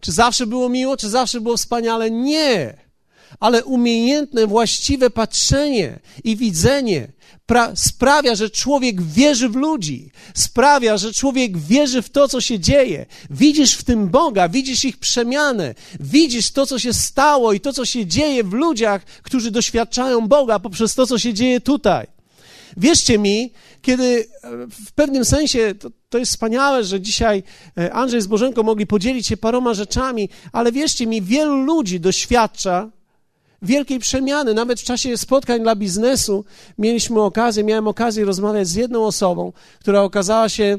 Czy 0.00 0.12
zawsze 0.12 0.46
było 0.46 0.68
miło, 0.68 0.96
czy 0.96 1.08
zawsze 1.08 1.40
było 1.40 1.56
wspaniale? 1.56 2.10
Nie 2.10 2.82
ale 3.40 3.64
umiejętne, 3.64 4.46
właściwe 4.46 5.10
patrzenie 5.10 5.98
i 6.24 6.36
widzenie 6.36 7.12
sprawia, 7.74 8.34
że 8.34 8.50
człowiek 8.50 9.02
wierzy 9.02 9.48
w 9.48 9.56
ludzi, 9.56 10.10
sprawia, 10.34 10.96
że 10.96 11.12
człowiek 11.12 11.58
wierzy 11.58 12.02
w 12.02 12.10
to, 12.10 12.28
co 12.28 12.40
się 12.40 12.60
dzieje. 12.60 13.06
Widzisz 13.30 13.74
w 13.74 13.84
tym 13.84 14.08
Boga, 14.08 14.48
widzisz 14.48 14.84
ich 14.84 14.98
przemianę, 14.98 15.74
widzisz 16.00 16.50
to, 16.50 16.66
co 16.66 16.78
się 16.78 16.92
stało 16.92 17.52
i 17.52 17.60
to, 17.60 17.72
co 17.72 17.84
się 17.84 18.06
dzieje 18.06 18.44
w 18.44 18.52
ludziach, 18.52 19.04
którzy 19.04 19.50
doświadczają 19.50 20.28
Boga 20.28 20.58
poprzez 20.58 20.94
to, 20.94 21.06
co 21.06 21.18
się 21.18 21.34
dzieje 21.34 21.60
tutaj. 21.60 22.06
Wierzcie 22.76 23.18
mi, 23.18 23.52
kiedy 23.82 24.04
e, 24.04 24.50
w 24.86 24.92
pewnym 24.92 25.24
sensie 25.24 25.74
to, 25.78 25.90
to, 26.08 26.18
jest 26.18 26.32
wspaniałe, 26.32 26.84
że 26.84 27.00
dzisiaj 27.00 27.42
e, 27.78 27.92
Andrzej 27.92 28.20
z 28.20 28.26
Bożenką 28.26 28.62
mogli 28.62 28.86
podzielić 28.86 29.26
się 29.26 29.36
paroma 29.36 29.74
rzeczami, 29.74 30.28
ale 30.52 30.72
wierzcie 30.72 31.06
mi, 31.06 31.22
wielu 31.22 31.56
ludzi 31.56 32.00
doświadcza 32.00 32.90
wielkiej 33.62 33.98
przemiany. 33.98 34.54
Nawet 34.54 34.80
w 34.80 34.84
czasie 34.84 35.16
spotkań 35.16 35.62
dla 35.62 35.76
biznesu 35.76 36.44
mieliśmy 36.78 37.20
okazję, 37.20 37.64
miałem 37.64 37.88
okazję 37.88 38.24
rozmawiać 38.24 38.68
z 38.68 38.74
jedną 38.74 39.06
osobą, 39.06 39.52
która 39.80 40.02
okazała 40.02 40.48
się, 40.48 40.78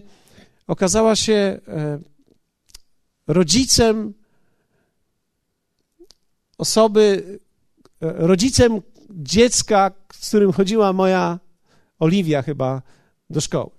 okazała 0.67 1.15
się 1.15 1.33
e, 1.67 1.99
rodzicem 3.27 4.13
osoby, 6.57 7.39
e, 8.01 8.13
rodzicem 8.27 8.81
dziecka, 9.09 9.91
z 10.13 10.27
którym 10.27 10.51
chodziła 10.51 10.93
moja 10.93 11.39
Oliwia 11.99 12.41
chyba 12.41 12.81
do 13.29 13.41
szkoły. 13.41 13.69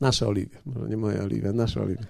Nasza 0.00 0.26
Oliwia, 0.26 0.58
nie 0.88 0.96
moja 0.96 1.22
Oliwia, 1.22 1.52
nasza 1.52 1.80
Oliwia. 1.82 2.06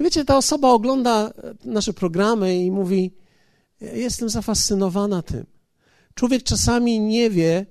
I 0.00 0.04
wiecie, 0.04 0.24
ta 0.24 0.36
osoba 0.36 0.68
ogląda 0.68 1.32
nasze 1.64 1.92
programy 1.92 2.56
i 2.56 2.70
mówi: 2.70 3.12
Jestem 3.80 4.28
zafascynowana 4.28 5.22
tym. 5.22 5.46
Człowiek 6.14 6.42
czasami 6.42 7.00
nie 7.00 7.30
wie, 7.30 7.66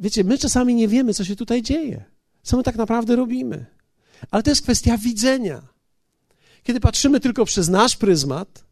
wiecie, 0.00 0.24
my 0.24 0.38
czasami 0.38 0.74
nie 0.74 0.88
wiemy, 0.88 1.14
co 1.14 1.24
się 1.24 1.36
tutaj 1.36 1.62
dzieje, 1.62 2.04
co 2.42 2.56
my 2.56 2.62
tak 2.62 2.76
naprawdę 2.76 3.16
robimy. 3.16 3.66
Ale 4.30 4.42
to 4.42 4.50
jest 4.50 4.62
kwestia 4.62 4.98
widzenia. 4.98 5.62
Kiedy 6.62 6.80
patrzymy 6.80 7.20
tylko 7.20 7.44
przez 7.44 7.68
nasz 7.68 7.96
pryzmat, 7.96 8.64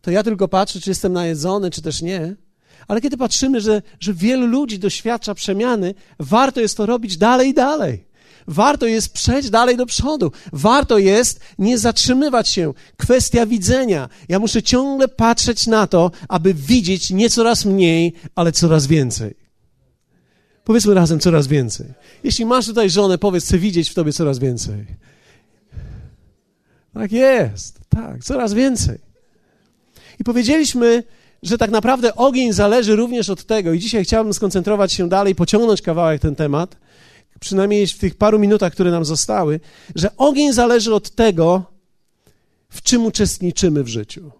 to 0.00 0.10
ja 0.10 0.22
tylko 0.22 0.48
patrzę, 0.48 0.80
czy 0.80 0.90
jestem 0.90 1.12
najedzony, 1.12 1.70
czy 1.70 1.82
też 1.82 2.02
nie. 2.02 2.36
Ale 2.88 3.00
kiedy 3.00 3.16
patrzymy, 3.16 3.60
że, 3.60 3.82
że 4.00 4.14
wielu 4.14 4.46
ludzi 4.46 4.78
doświadcza 4.78 5.34
przemiany, 5.34 5.94
warto 6.18 6.60
jest 6.60 6.76
to 6.76 6.86
robić 6.86 7.16
dalej 7.16 7.48
i 7.48 7.54
dalej. 7.54 8.05
Warto 8.48 8.86
jest 8.86 9.12
przejść 9.12 9.50
dalej 9.50 9.76
do 9.76 9.86
przodu. 9.86 10.32
Warto 10.52 10.98
jest 10.98 11.40
nie 11.58 11.78
zatrzymywać 11.78 12.48
się. 12.48 12.74
Kwestia 12.96 13.46
widzenia. 13.46 14.08
Ja 14.28 14.38
muszę 14.38 14.62
ciągle 14.62 15.08
patrzeć 15.08 15.66
na 15.66 15.86
to, 15.86 16.10
aby 16.28 16.54
widzieć 16.54 17.10
nie 17.10 17.30
coraz 17.30 17.64
mniej, 17.64 18.12
ale 18.34 18.52
coraz 18.52 18.86
więcej. 18.86 19.34
Powiedzmy 20.64 20.94
razem 20.94 21.20
coraz 21.20 21.46
więcej. 21.46 21.86
Jeśli 22.24 22.46
masz 22.46 22.66
tutaj 22.66 22.90
żonę, 22.90 23.18
powiedz, 23.18 23.44
chcę 23.44 23.58
widzieć 23.58 23.90
w 23.90 23.94
tobie 23.94 24.12
coraz 24.12 24.38
więcej. 24.38 24.86
Tak 26.94 27.12
jest. 27.12 27.80
Tak, 27.88 28.24
coraz 28.24 28.54
więcej. 28.54 28.98
I 30.20 30.24
powiedzieliśmy, 30.24 31.04
że 31.42 31.58
tak 31.58 31.70
naprawdę 31.70 32.16
ogień 32.16 32.52
zależy 32.52 32.96
również 32.96 33.30
od 33.30 33.44
tego, 33.44 33.72
i 33.72 33.78
dzisiaj 33.78 34.04
chciałbym 34.04 34.34
skoncentrować 34.34 34.92
się 34.92 35.08
dalej, 35.08 35.34
pociągnąć 35.34 35.82
kawałek 35.82 36.22
ten 36.22 36.36
temat, 36.36 36.76
przynajmniej 37.40 37.86
w 37.86 37.98
tych 37.98 38.14
paru 38.14 38.38
minutach, 38.38 38.72
które 38.72 38.90
nam 38.90 39.04
zostały, 39.04 39.60
że 39.94 40.16
ogień 40.16 40.52
zależy 40.52 40.94
od 40.94 41.10
tego, 41.10 41.64
w 42.68 42.82
czym 42.82 43.06
uczestniczymy 43.06 43.84
w 43.84 43.88
życiu. 43.88 44.30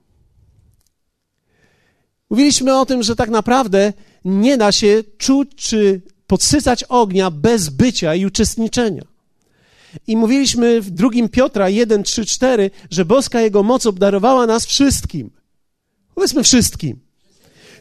Mówiliśmy 2.30 2.78
o 2.78 2.86
tym, 2.86 3.02
że 3.02 3.16
tak 3.16 3.30
naprawdę 3.30 3.92
nie 4.24 4.56
da 4.56 4.72
się 4.72 5.04
czuć 5.18 5.50
czy 5.56 6.00
podsycać 6.26 6.84
ognia 6.84 7.30
bez 7.30 7.68
bycia 7.68 8.14
i 8.14 8.26
uczestniczenia. 8.26 9.02
I 10.06 10.16
mówiliśmy 10.16 10.80
w 10.80 10.90
drugim 10.90 11.28
Piotra 11.28 11.68
1, 11.68 12.02
3, 12.02 12.26
4, 12.26 12.70
że 12.90 13.04
boska 13.04 13.40
Jego 13.40 13.62
moc 13.62 13.86
obdarowała 13.86 14.46
nas 14.46 14.66
wszystkim. 14.66 15.30
Powiedzmy 16.14 16.42
wszystkim 16.42 17.05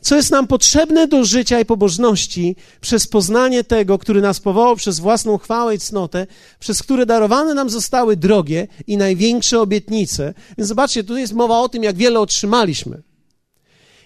co 0.06 0.16
jest 0.16 0.32
nam 0.32 0.48
potrzebne 0.48 1.08
do 1.08 1.24
życia 1.24 1.60
i 1.60 1.66
pobożności 1.66 2.56
przez 2.82 3.08
poznanie 3.08 3.64
tego, 3.64 3.98
który 3.98 4.22
nas 4.22 4.40
powołał 4.40 4.76
przez 4.76 5.00
własną 5.00 5.38
chwałę 5.38 5.76
i 5.76 5.80
cnotę, 5.80 6.28
przez 6.60 6.84
które 6.84 7.06
darowane 7.06 7.54
nam 7.54 7.70
zostały 7.70 8.18
drogie 8.18 8.68
i 8.88 8.98
największe 8.98 9.62
obietnice. 9.62 10.34
Więc 10.58 10.68
zobaczcie, 10.68 11.04
tu 11.04 11.18
jest 11.18 11.34
mowa 11.34 11.60
o 11.60 11.70
tym, 11.70 11.84
jak 11.84 11.96
wiele 11.96 12.20
otrzymaliśmy. 12.20 13.02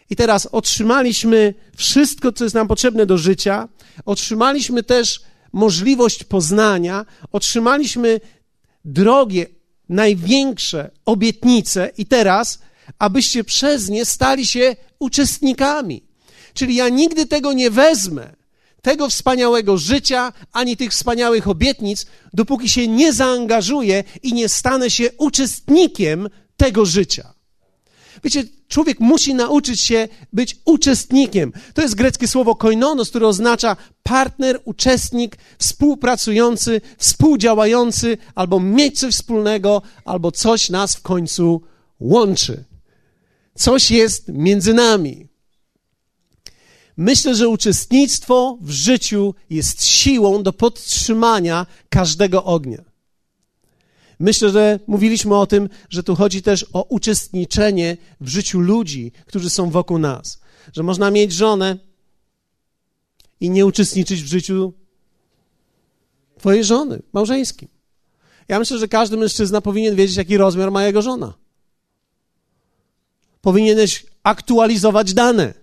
I 0.09 0.15
teraz 0.15 0.45
otrzymaliśmy 0.45 1.53
wszystko, 1.75 2.31
co 2.31 2.43
jest 2.43 2.55
nam 2.55 2.67
potrzebne 2.67 3.05
do 3.05 3.17
życia, 3.17 3.67
otrzymaliśmy 4.05 4.83
też 4.83 5.21
możliwość 5.53 6.23
poznania, 6.23 7.05
otrzymaliśmy 7.31 8.19
drogie, 8.85 9.45
największe 9.89 10.91
obietnice, 11.05 11.91
i 11.97 12.05
teraz, 12.05 12.59
abyście 12.99 13.43
przez 13.43 13.89
nie 13.89 14.05
stali 14.05 14.45
się 14.45 14.75
uczestnikami. 14.99 16.03
Czyli 16.53 16.75
ja 16.75 16.89
nigdy 16.89 17.25
tego 17.25 17.53
nie 17.53 17.71
wezmę, 17.71 18.33
tego 18.81 19.09
wspaniałego 19.09 19.77
życia, 19.77 20.33
ani 20.51 20.77
tych 20.77 20.91
wspaniałych 20.91 21.47
obietnic, 21.47 22.05
dopóki 22.33 22.69
się 22.69 22.87
nie 22.87 23.13
zaangażuję 23.13 24.03
i 24.23 24.33
nie 24.33 24.49
stanę 24.49 24.89
się 24.89 25.09
uczestnikiem 25.17 26.29
tego 26.57 26.85
życia. 26.85 27.33
Wiecie, 28.23 28.43
człowiek 28.67 28.99
musi 28.99 29.33
nauczyć 29.33 29.81
się 29.81 30.07
być 30.33 30.57
uczestnikiem. 30.65 31.53
To 31.73 31.81
jest 31.81 31.95
greckie 31.95 32.27
słowo 32.27 32.55
koinonos, 32.55 33.09
które 33.09 33.27
oznacza 33.27 33.77
partner, 34.03 34.61
uczestnik, 34.65 35.37
współpracujący, 35.59 36.81
współdziałający, 36.97 38.17
albo 38.35 38.59
mieć 38.59 38.99
coś 38.99 39.13
wspólnego, 39.15 39.81
albo 40.05 40.31
coś 40.31 40.69
nas 40.69 40.95
w 40.95 41.01
końcu 41.01 41.61
łączy. 41.99 42.68
Coś 43.59 43.91
jest 43.91 44.27
między 44.27 44.73
nami. 44.73 45.27
Myślę, 46.97 47.35
że 47.35 47.49
uczestnictwo 47.49 48.57
w 48.61 48.69
życiu 48.69 49.35
jest 49.49 49.85
siłą 49.85 50.43
do 50.43 50.53
podtrzymania 50.53 51.65
każdego 51.89 52.43
ognia. 52.43 52.83
Myślę, 54.19 54.49
że 54.49 54.79
mówiliśmy 54.87 55.35
o 55.35 55.47
tym, 55.47 55.69
że 55.89 56.03
tu 56.03 56.15
chodzi 56.15 56.41
też 56.41 56.65
o 56.73 56.83
uczestniczenie 56.83 57.97
w 58.21 58.27
życiu 58.27 58.59
ludzi, 58.59 59.11
którzy 59.25 59.49
są 59.49 59.69
wokół 59.69 59.97
nas. 59.97 60.41
Że 60.73 60.83
można 60.83 61.11
mieć 61.11 61.33
żonę 61.33 61.77
i 63.39 63.49
nie 63.49 63.65
uczestniczyć 63.65 64.23
w 64.23 64.27
życiu 64.27 64.73
Twojej 66.37 66.63
żony, 66.63 67.01
małżeńskim. 67.13 67.67
Ja 68.47 68.59
myślę, 68.59 68.77
że 68.77 68.87
każdy 68.87 69.17
mężczyzna 69.17 69.61
powinien 69.61 69.95
wiedzieć, 69.95 70.17
jaki 70.17 70.37
rozmiar 70.37 70.71
ma 70.71 70.85
jego 70.85 71.01
żona 71.01 71.48
powinieneś 73.41 74.05
aktualizować 74.23 75.13
dane. 75.13 75.53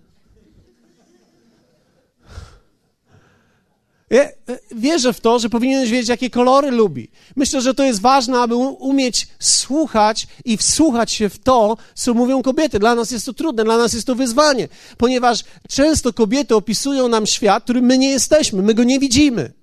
Ja 4.09 4.29
wierzę 4.75 5.13
w 5.13 5.21
to, 5.21 5.39
że 5.39 5.49
powinieneś 5.49 5.89
wiedzieć, 5.89 6.09
jakie 6.09 6.29
kolory 6.29 6.71
lubi. 6.71 7.09
Myślę, 7.35 7.61
że 7.61 7.73
to 7.73 7.83
jest 7.83 8.01
ważne, 8.01 8.39
aby 8.39 8.55
umieć 8.55 9.27
słuchać 9.39 10.27
i 10.45 10.57
wsłuchać 10.57 11.11
się 11.11 11.29
w 11.29 11.39
to, 11.39 11.77
co 11.95 12.13
mówią 12.13 12.43
kobiety. 12.43 12.79
Dla 12.79 12.95
nas 12.95 13.11
jest 13.11 13.25
to 13.25 13.33
trudne, 13.33 13.63
dla 13.63 13.77
nas 13.77 13.93
jest 13.93 14.07
to 14.07 14.15
wyzwanie, 14.15 14.67
ponieważ 14.97 15.43
często 15.69 16.13
kobiety 16.13 16.55
opisują 16.55 17.07
nam 17.07 17.25
świat, 17.25 17.63
którym 17.63 17.85
my 17.85 17.97
nie 17.97 18.09
jesteśmy, 18.09 18.61
my 18.61 18.73
go 18.73 18.83
nie 18.83 18.99
widzimy. 18.99 19.53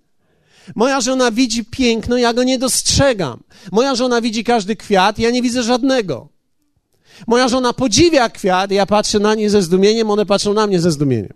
Moja 0.75 1.01
żona 1.01 1.31
widzi 1.31 1.65
piękno, 1.65 2.17
ja 2.17 2.33
go 2.33 2.45
nie 2.45 2.59
dostrzegam. 2.59 3.43
Moja 3.73 3.95
żona 3.95 4.21
widzi 4.21 4.45
każdy 4.45 4.77
kwiat, 4.77 5.19
ja 5.19 5.31
nie 5.31 5.43
widzę 5.43 5.63
żadnego. 5.63 6.34
Moja 7.27 7.49
żona 7.49 7.73
podziwia 7.73 8.29
kwiat, 8.29 8.71
ja 8.71 8.87
patrzę 8.87 9.19
na 9.19 9.35
nie 9.35 9.51
ze 9.51 9.63
zdumieniem, 9.63 10.11
one 10.11 10.27
patrzą 10.27 10.55
na 10.55 10.67
mnie 10.67 10.81
ze 10.81 10.91
zdumieniem. 10.91 11.35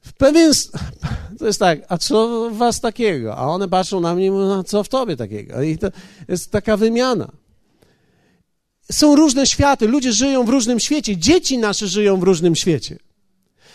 W 0.00 0.12
pewien... 0.12 0.52
To 1.38 1.46
jest 1.46 1.58
tak, 1.58 1.78
a 1.88 1.98
co 1.98 2.50
w 2.50 2.56
was 2.56 2.80
takiego? 2.80 3.36
A 3.36 3.46
one 3.46 3.68
patrzą 3.68 4.00
na 4.00 4.14
mnie 4.14 4.30
mówią, 4.30 4.58
a 4.58 4.62
co 4.62 4.84
w 4.84 4.88
tobie 4.88 5.16
takiego? 5.16 5.62
I 5.62 5.78
to 5.78 5.88
jest 6.28 6.50
taka 6.50 6.76
wymiana. 6.76 7.32
Są 8.92 9.16
różne 9.16 9.46
światy, 9.46 9.88
ludzie 9.88 10.12
żyją 10.12 10.44
w 10.44 10.48
różnym 10.48 10.80
świecie, 10.80 11.16
dzieci 11.16 11.58
nasze 11.58 11.88
żyją 11.88 12.20
w 12.20 12.22
różnym 12.22 12.56
świecie. 12.56 12.98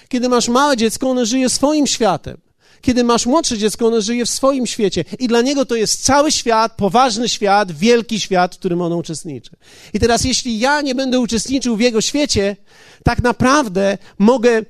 Kiedy 0.10 0.30
masz 0.30 0.48
małe 0.48 0.78
dziecko, 0.78 1.10
ono 1.10 1.26
żyje 1.26 1.50
swoim 1.50 1.88
światem. 1.88 2.38
Kiedy 2.82 3.04
masz 3.04 3.26
młodsze 3.26 3.58
dziecko, 3.58 3.88
ono 3.88 4.02
żyje 4.02 4.26
w 4.26 4.30
swoim 4.30 4.68
świecie 4.68 5.06
i 5.20 5.28
dla 5.28 5.42
niego 5.42 5.66
to 5.66 5.76
jest 5.76 6.04
cały 6.04 6.32
świat, 6.32 6.76
poważny 6.76 7.30
świat, 7.30 7.72
wielki 7.72 8.20
świat, 8.20 8.56
w 8.56 8.60
którym 8.60 8.82
ono 8.82 8.98
uczestniczy. 8.98 9.52
I 9.94 10.00
teraz, 10.00 10.24
jeśli 10.24 10.60
ja 10.60 10.82
nie 10.82 10.96
będę 10.96 11.20
uczestniczył 11.20 11.78
w 11.78 11.82
jego 11.82 12.02
świecie, 12.02 12.56
tak 13.04 13.24
naprawdę 13.24 13.98
mogę 14.20 14.66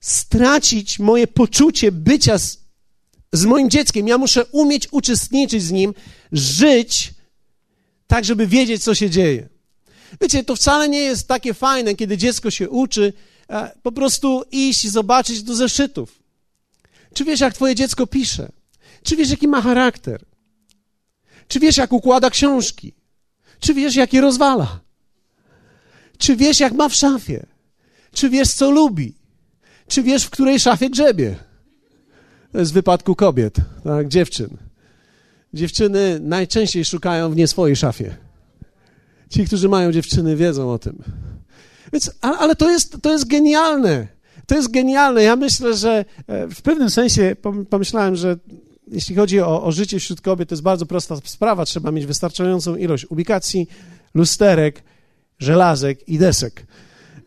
stracić 0.00 0.98
moje 0.98 1.26
poczucie 1.26 1.92
bycia 1.92 2.38
z, 2.38 2.58
z 3.32 3.44
moim 3.44 3.70
dzieckiem. 3.70 4.08
Ja 4.08 4.18
muszę 4.18 4.44
umieć 4.44 4.88
uczestniczyć 4.90 5.62
z 5.62 5.70
nim, 5.70 5.94
żyć 6.32 7.14
tak, 8.06 8.24
żeby 8.24 8.46
wiedzieć, 8.46 8.84
co 8.84 8.94
się 8.94 9.10
dzieje. 9.10 9.48
Wiecie, 10.20 10.44
to 10.44 10.56
wcale 10.56 10.88
nie 10.88 11.00
jest 11.00 11.28
takie 11.28 11.54
fajne, 11.54 11.94
kiedy 11.94 12.16
dziecko 12.16 12.50
się 12.50 12.70
uczy, 12.70 13.12
e, 13.50 13.72
po 13.82 13.92
prostu 13.92 14.44
iść 14.50 14.84
i 14.84 14.90
zobaczyć 14.90 15.42
do 15.42 15.54
zeszytów. 15.54 16.22
Czy 17.14 17.24
wiesz, 17.24 17.40
jak 17.40 17.54
twoje 17.54 17.74
dziecko 17.74 18.06
pisze? 18.06 18.52
Czy 19.02 19.16
wiesz, 19.16 19.30
jaki 19.30 19.48
ma 19.48 19.62
charakter? 19.62 20.24
Czy 21.48 21.60
wiesz, 21.60 21.76
jak 21.76 21.92
układa 21.92 22.30
książki? 22.30 22.94
Czy 23.60 23.74
wiesz, 23.74 23.96
jak 23.96 24.12
je 24.12 24.20
rozwala? 24.20 24.80
Czy 26.18 26.36
wiesz, 26.36 26.60
jak 26.60 26.72
ma 26.72 26.88
w 26.88 26.94
szafie? 26.94 27.46
Czy 28.12 28.30
wiesz, 28.30 28.48
co 28.54 28.70
lubi? 28.70 29.14
Czy 29.88 30.02
wiesz, 30.02 30.24
w 30.24 30.30
której 30.30 30.60
szafie 30.60 30.90
grzebie? 30.90 31.36
To 32.52 32.58
jest 32.58 32.70
w 32.70 32.74
wypadku 32.74 33.14
kobiet, 33.14 33.56
tak, 33.84 34.08
dziewczyn. 34.08 34.56
Dziewczyny 35.54 36.20
najczęściej 36.20 36.84
szukają 36.84 37.30
w 37.30 37.36
nie 37.36 37.48
swojej 37.48 37.76
szafie. 37.76 38.16
Ci, 39.30 39.46
którzy 39.46 39.68
mają 39.68 39.92
dziewczyny, 39.92 40.36
wiedzą 40.36 40.72
o 40.72 40.78
tym. 40.78 41.02
Więc, 41.92 42.10
ale 42.20 42.56
to 42.56 42.70
jest, 42.70 42.96
to 43.02 43.12
jest 43.12 43.26
genialne. 43.26 44.06
To 44.48 44.54
jest 44.54 44.70
genialne. 44.70 45.22
Ja 45.22 45.36
myślę, 45.36 45.76
że 45.76 46.04
e, 46.26 46.48
w 46.48 46.62
pewnym 46.62 46.90
sensie 46.90 47.36
pomyślałem, 47.70 48.16
że 48.16 48.36
jeśli 48.92 49.14
chodzi 49.14 49.40
o, 49.40 49.64
o 49.64 49.72
życie 49.72 49.98
wśród 49.98 50.20
kobiet, 50.20 50.48
to 50.48 50.52
jest 50.54 50.62
bardzo 50.62 50.86
prosta 50.86 51.16
sprawa. 51.24 51.64
Trzeba 51.64 51.90
mieć 51.90 52.06
wystarczającą 52.06 52.76
ilość 52.76 53.06
ubikacji, 53.10 53.68
lusterek, 54.14 54.82
żelazek 55.38 56.08
i 56.08 56.18
desek. 56.18 56.66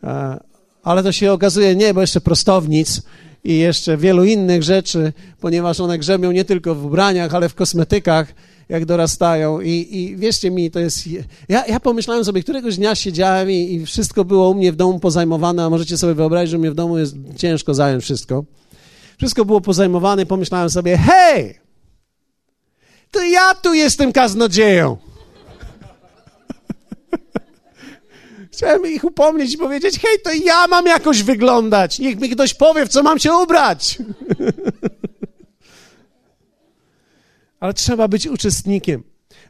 E, 0.03 0.39
ale 0.83 1.03
to 1.03 1.11
się 1.11 1.31
okazuje 1.31 1.75
nie, 1.75 1.93
bo 1.93 2.01
jeszcze 2.01 2.21
prostownic 2.21 3.01
i 3.43 3.57
jeszcze 3.57 3.97
wielu 3.97 4.25
innych 4.25 4.63
rzeczy, 4.63 5.13
ponieważ 5.39 5.79
one 5.79 5.97
grzebią 5.97 6.31
nie 6.31 6.45
tylko 6.45 6.75
w 6.75 6.85
ubraniach, 6.85 7.35
ale 7.35 7.49
w 7.49 7.55
kosmetykach 7.55 8.33
jak 8.71 8.85
dorastają. 8.85 9.61
I, 9.61 9.87
i 9.91 10.17
wierzcie 10.17 10.51
mi, 10.51 10.71
to 10.71 10.79
jest. 10.79 10.97
Ja, 11.49 11.65
ja 11.65 11.79
pomyślałem 11.79 12.25
sobie, 12.25 12.43
któregoś 12.43 12.77
dnia 12.77 12.95
siedziałem 12.95 13.51
i, 13.51 13.73
i 13.73 13.85
wszystko 13.85 14.25
było 14.25 14.49
u 14.49 14.55
mnie 14.55 14.71
w 14.71 14.75
domu 14.75 14.99
pozajmowane, 14.99 15.65
a 15.65 15.69
możecie 15.69 15.97
sobie 15.97 16.13
wyobrazić, 16.13 16.51
że 16.51 16.57
u 16.57 16.59
mnie 16.59 16.71
w 16.71 16.75
domu 16.75 16.97
jest 16.97 17.15
ciężko 17.37 17.73
zająć 17.73 18.03
wszystko. 18.03 18.43
Wszystko 19.17 19.45
było 19.45 19.61
pozajmowane 19.61 20.25
pomyślałem 20.25 20.69
sobie, 20.69 20.97
hej, 20.97 21.59
to 23.11 23.23
ja 23.23 23.53
tu 23.53 23.73
jestem 23.73 24.13
kaznodzieją. 24.13 24.97
Chciałem 28.51 28.85
ich 28.85 29.03
upomnieć 29.03 29.53
i 29.53 29.57
powiedzieć, 29.57 29.99
hej, 29.99 30.17
to 30.23 30.29
ja 30.45 30.67
mam 30.67 30.85
jakoś 30.85 31.23
wyglądać. 31.23 31.99
Niech 31.99 32.19
mi 32.19 32.29
ktoś 32.29 32.53
powie, 32.53 32.85
w 32.85 32.89
co 32.89 33.03
mam 33.03 33.19
się 33.19 33.33
ubrać. 33.33 33.97
Ale 37.61 37.73
trzeba 37.73 38.07
być 38.07 38.27
uczestnikiem. 38.27 39.03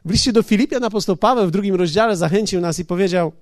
W 0.04 0.10
liście 0.10 0.32
do 0.32 0.42
Filipian 0.42 0.84
apostoł 0.84 1.16
Paweł 1.16 1.46
w 1.46 1.50
drugim 1.50 1.74
rozdziale 1.74 2.16
zachęcił 2.16 2.60
nas 2.60 2.78
i 2.78 2.84
powiedział, 2.84 3.32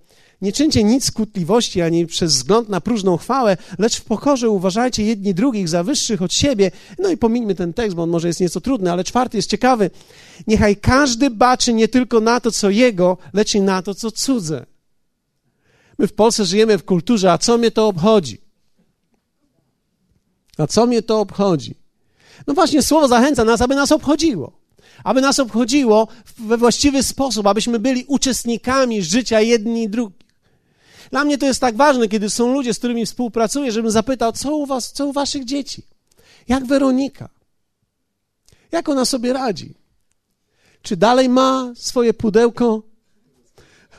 nie 0.42 0.52
czyńcie 0.52 0.84
nic 0.84 1.04
skutliwości 1.04 1.82
ani 1.82 2.06
przez 2.06 2.34
wzgląd 2.34 2.68
na 2.68 2.80
próżną 2.80 3.16
chwałę, 3.16 3.56
lecz 3.78 3.96
w 3.96 4.04
pokorze 4.04 4.50
uważajcie 4.50 5.04
jedni 5.04 5.34
drugich 5.34 5.68
za 5.68 5.84
wyższych 5.84 6.22
od 6.22 6.32
siebie. 6.32 6.70
No 6.98 7.10
i 7.10 7.16
pomińmy 7.16 7.54
ten 7.54 7.72
tekst, 7.72 7.96
bo 7.96 8.02
on 8.02 8.10
może 8.10 8.28
jest 8.28 8.40
nieco 8.40 8.60
trudny, 8.60 8.92
ale 8.92 9.04
czwarty 9.04 9.36
jest 9.36 9.50
ciekawy. 9.50 9.90
Niechaj 10.46 10.76
każdy 10.76 11.30
baczy 11.30 11.72
nie 11.72 11.88
tylko 11.88 12.20
na 12.20 12.40
to, 12.40 12.52
co 12.52 12.70
jego, 12.70 13.18
lecz 13.32 13.54
i 13.54 13.60
na 13.60 13.82
to, 13.82 13.94
co 13.94 14.10
cudze. 14.10 14.66
My 15.98 16.06
w 16.06 16.12
Polsce 16.12 16.44
żyjemy 16.44 16.78
w 16.78 16.84
kulturze, 16.84 17.32
a 17.32 17.38
co 17.38 17.58
mnie 17.58 17.70
to 17.70 17.88
obchodzi? 17.88 18.40
A 20.58 20.66
co 20.66 20.86
mnie 20.86 21.02
to 21.02 21.20
obchodzi? 21.20 21.79
No 22.46 22.54
właśnie, 22.54 22.82
słowo 22.82 23.08
zachęca 23.08 23.44
nas, 23.44 23.60
aby 23.60 23.74
nas 23.74 23.92
obchodziło. 23.92 24.52
Aby 25.04 25.20
nas 25.20 25.38
obchodziło 25.38 26.08
we 26.38 26.56
właściwy 26.56 27.02
sposób, 27.02 27.46
abyśmy 27.46 27.78
byli 27.78 28.04
uczestnikami 28.08 29.02
życia 29.02 29.40
jedni 29.40 29.82
i 29.82 29.88
drugich. 29.88 30.20
Dla 31.10 31.24
mnie 31.24 31.38
to 31.38 31.46
jest 31.46 31.60
tak 31.60 31.76
ważne, 31.76 32.08
kiedy 32.08 32.30
są 32.30 32.52
ludzie, 32.52 32.74
z 32.74 32.78
którymi 32.78 33.06
współpracuję, 33.06 33.72
żebym 33.72 33.90
zapytał, 33.90 34.32
co 34.32 34.56
u 34.56 34.66
was, 34.66 34.92
co 34.92 35.06
u 35.06 35.12
waszych 35.12 35.44
dzieci? 35.44 35.82
Jak 36.48 36.66
Weronika? 36.66 37.28
Jak 38.72 38.88
ona 38.88 39.04
sobie 39.04 39.32
radzi? 39.32 39.74
Czy 40.82 40.96
dalej 40.96 41.28
ma 41.28 41.72
swoje 41.74 42.14
pudełko 42.14 42.82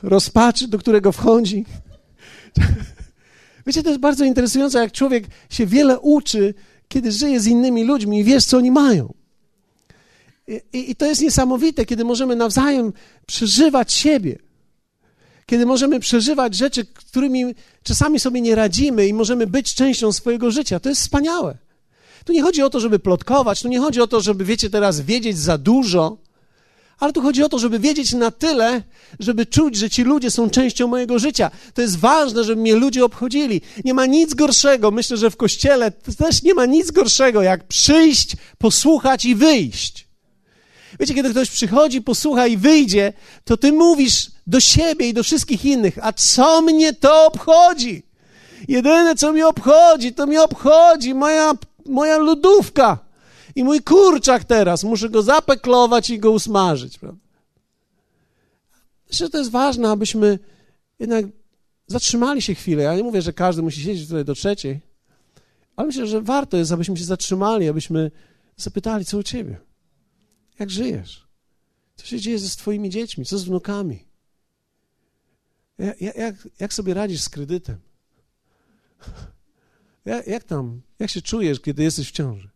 rozpaczy, 0.02 0.68
do 0.68 0.78
którego 0.78 1.12
wchodzi? 1.12 1.64
Wiecie, 3.66 3.82
to 3.82 3.88
jest 3.88 4.00
bardzo 4.00 4.24
interesujące, 4.24 4.78
jak 4.78 4.92
człowiek 4.92 5.24
się 5.50 5.66
wiele 5.66 6.00
uczy, 6.00 6.54
kiedy 6.92 7.12
żyje 7.12 7.40
z 7.40 7.46
innymi 7.46 7.84
ludźmi 7.84 8.18
i 8.20 8.24
wiesz, 8.24 8.44
co 8.44 8.56
oni 8.56 8.70
mają. 8.70 9.14
I, 10.48 10.60
i, 10.72 10.90
I, 10.90 10.96
to 10.96 11.06
jest 11.06 11.22
niesamowite, 11.22 11.86
kiedy 11.86 12.04
możemy 12.04 12.36
nawzajem 12.36 12.92
przeżywać 13.26 13.92
siebie. 13.92 14.38
Kiedy 15.46 15.66
możemy 15.66 16.00
przeżywać 16.00 16.54
rzeczy, 16.54 16.84
którymi 16.84 17.54
czasami 17.82 18.20
sobie 18.20 18.40
nie 18.40 18.54
radzimy 18.54 19.06
i 19.06 19.14
możemy 19.14 19.46
być 19.46 19.74
częścią 19.74 20.12
swojego 20.12 20.50
życia. 20.50 20.80
To 20.80 20.88
jest 20.88 21.00
wspaniałe. 21.00 21.58
Tu 22.24 22.32
nie 22.32 22.42
chodzi 22.42 22.62
o 22.62 22.70
to, 22.70 22.80
żeby 22.80 22.98
plotkować, 22.98 23.62
tu 23.62 23.68
nie 23.68 23.80
chodzi 23.80 24.00
o 24.00 24.06
to, 24.06 24.20
żeby, 24.20 24.44
wiecie, 24.44 24.70
teraz 24.70 25.00
wiedzieć 25.00 25.38
za 25.38 25.58
dużo, 25.58 26.16
ale 27.02 27.12
tu 27.12 27.22
chodzi 27.22 27.42
o 27.42 27.48
to, 27.48 27.58
żeby 27.58 27.78
wiedzieć 27.78 28.12
na 28.12 28.30
tyle, 28.30 28.82
żeby 29.20 29.46
czuć, 29.46 29.76
że 29.76 29.90
ci 29.90 30.02
ludzie 30.02 30.30
są 30.30 30.50
częścią 30.50 30.88
mojego 30.88 31.18
życia. 31.18 31.50
To 31.74 31.82
jest 31.82 31.98
ważne, 31.98 32.44
żeby 32.44 32.62
mnie 32.62 32.74
ludzie 32.74 33.04
obchodzili. 33.04 33.60
Nie 33.84 33.94
ma 33.94 34.06
nic 34.06 34.34
gorszego, 34.34 34.90
myślę, 34.90 35.16
że 35.16 35.30
w 35.30 35.36
kościele 35.36 35.90
też 35.90 36.42
nie 36.42 36.54
ma 36.54 36.66
nic 36.66 36.90
gorszego, 36.90 37.42
jak 37.42 37.64
przyjść, 37.64 38.36
posłuchać 38.58 39.24
i 39.24 39.34
wyjść. 39.34 40.06
Wiecie, 41.00 41.14
kiedy 41.14 41.30
ktoś 41.30 41.50
przychodzi, 41.50 42.02
posłucha 42.02 42.46
i 42.46 42.56
wyjdzie, 42.56 43.12
to 43.44 43.56
ty 43.56 43.72
mówisz 43.72 44.30
do 44.46 44.60
siebie 44.60 45.08
i 45.08 45.14
do 45.14 45.22
wszystkich 45.22 45.64
innych, 45.64 45.98
a 46.02 46.12
co 46.12 46.62
mnie 46.62 46.92
to 46.92 47.26
obchodzi? 47.26 48.02
Jedyne, 48.68 49.14
co 49.14 49.32
mnie 49.32 49.46
obchodzi, 49.46 50.12
to 50.12 50.26
mnie 50.26 50.42
obchodzi 50.42 51.14
moja, 51.14 51.52
moja 51.86 52.18
lodówka. 52.18 52.98
I 53.54 53.64
mój 53.64 53.82
kurczak 53.82 54.44
teraz, 54.44 54.84
muszę 54.84 55.08
go 55.08 55.22
zapeklować 55.22 56.10
i 56.10 56.18
go 56.18 56.30
usmażyć. 56.30 56.98
Prawda? 56.98 57.20
Myślę, 59.08 59.26
że 59.26 59.30
to 59.30 59.38
jest 59.38 59.50
ważne, 59.50 59.90
abyśmy 59.90 60.38
jednak 60.98 61.24
zatrzymali 61.86 62.42
się 62.42 62.54
chwilę. 62.54 62.82
Ja 62.82 62.96
nie 62.96 63.02
mówię, 63.02 63.22
że 63.22 63.32
każdy 63.32 63.62
musi 63.62 63.82
siedzieć 63.82 64.08
tutaj 64.08 64.24
do 64.24 64.34
trzeciej, 64.34 64.80
ale 65.76 65.86
myślę, 65.86 66.06
że 66.06 66.20
warto 66.20 66.56
jest, 66.56 66.72
abyśmy 66.72 66.96
się 66.96 67.04
zatrzymali, 67.04 67.68
abyśmy 67.68 68.10
zapytali, 68.56 69.04
co 69.04 69.18
u 69.18 69.22
ciebie? 69.22 69.60
Jak 70.58 70.70
żyjesz? 70.70 71.26
Co 71.96 72.06
się 72.06 72.20
dzieje 72.20 72.38
ze 72.38 72.56
twoimi 72.56 72.90
dziećmi? 72.90 73.24
Co 73.24 73.38
z 73.38 73.44
wnukami? 73.44 74.04
Jak, 75.78 76.00
jak, 76.16 76.48
jak 76.60 76.74
sobie 76.74 76.94
radzisz 76.94 77.20
z 77.20 77.28
kredytem? 77.28 77.76
Jak, 80.04 80.26
jak 80.26 80.44
tam, 80.44 80.82
jak 80.98 81.10
się 81.10 81.22
czujesz, 81.22 81.60
kiedy 81.60 81.82
jesteś 81.82 82.08
w 82.08 82.12
ciąży? 82.12 82.51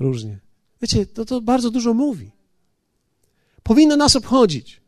Różnie. 0.00 0.38
Wiecie, 0.82 1.06
to, 1.06 1.24
to 1.24 1.40
bardzo 1.40 1.70
dużo 1.70 1.94
mówi. 1.94 2.30
Powinno 3.62 3.96
nas 3.96 4.16
obchodzić. 4.16 4.80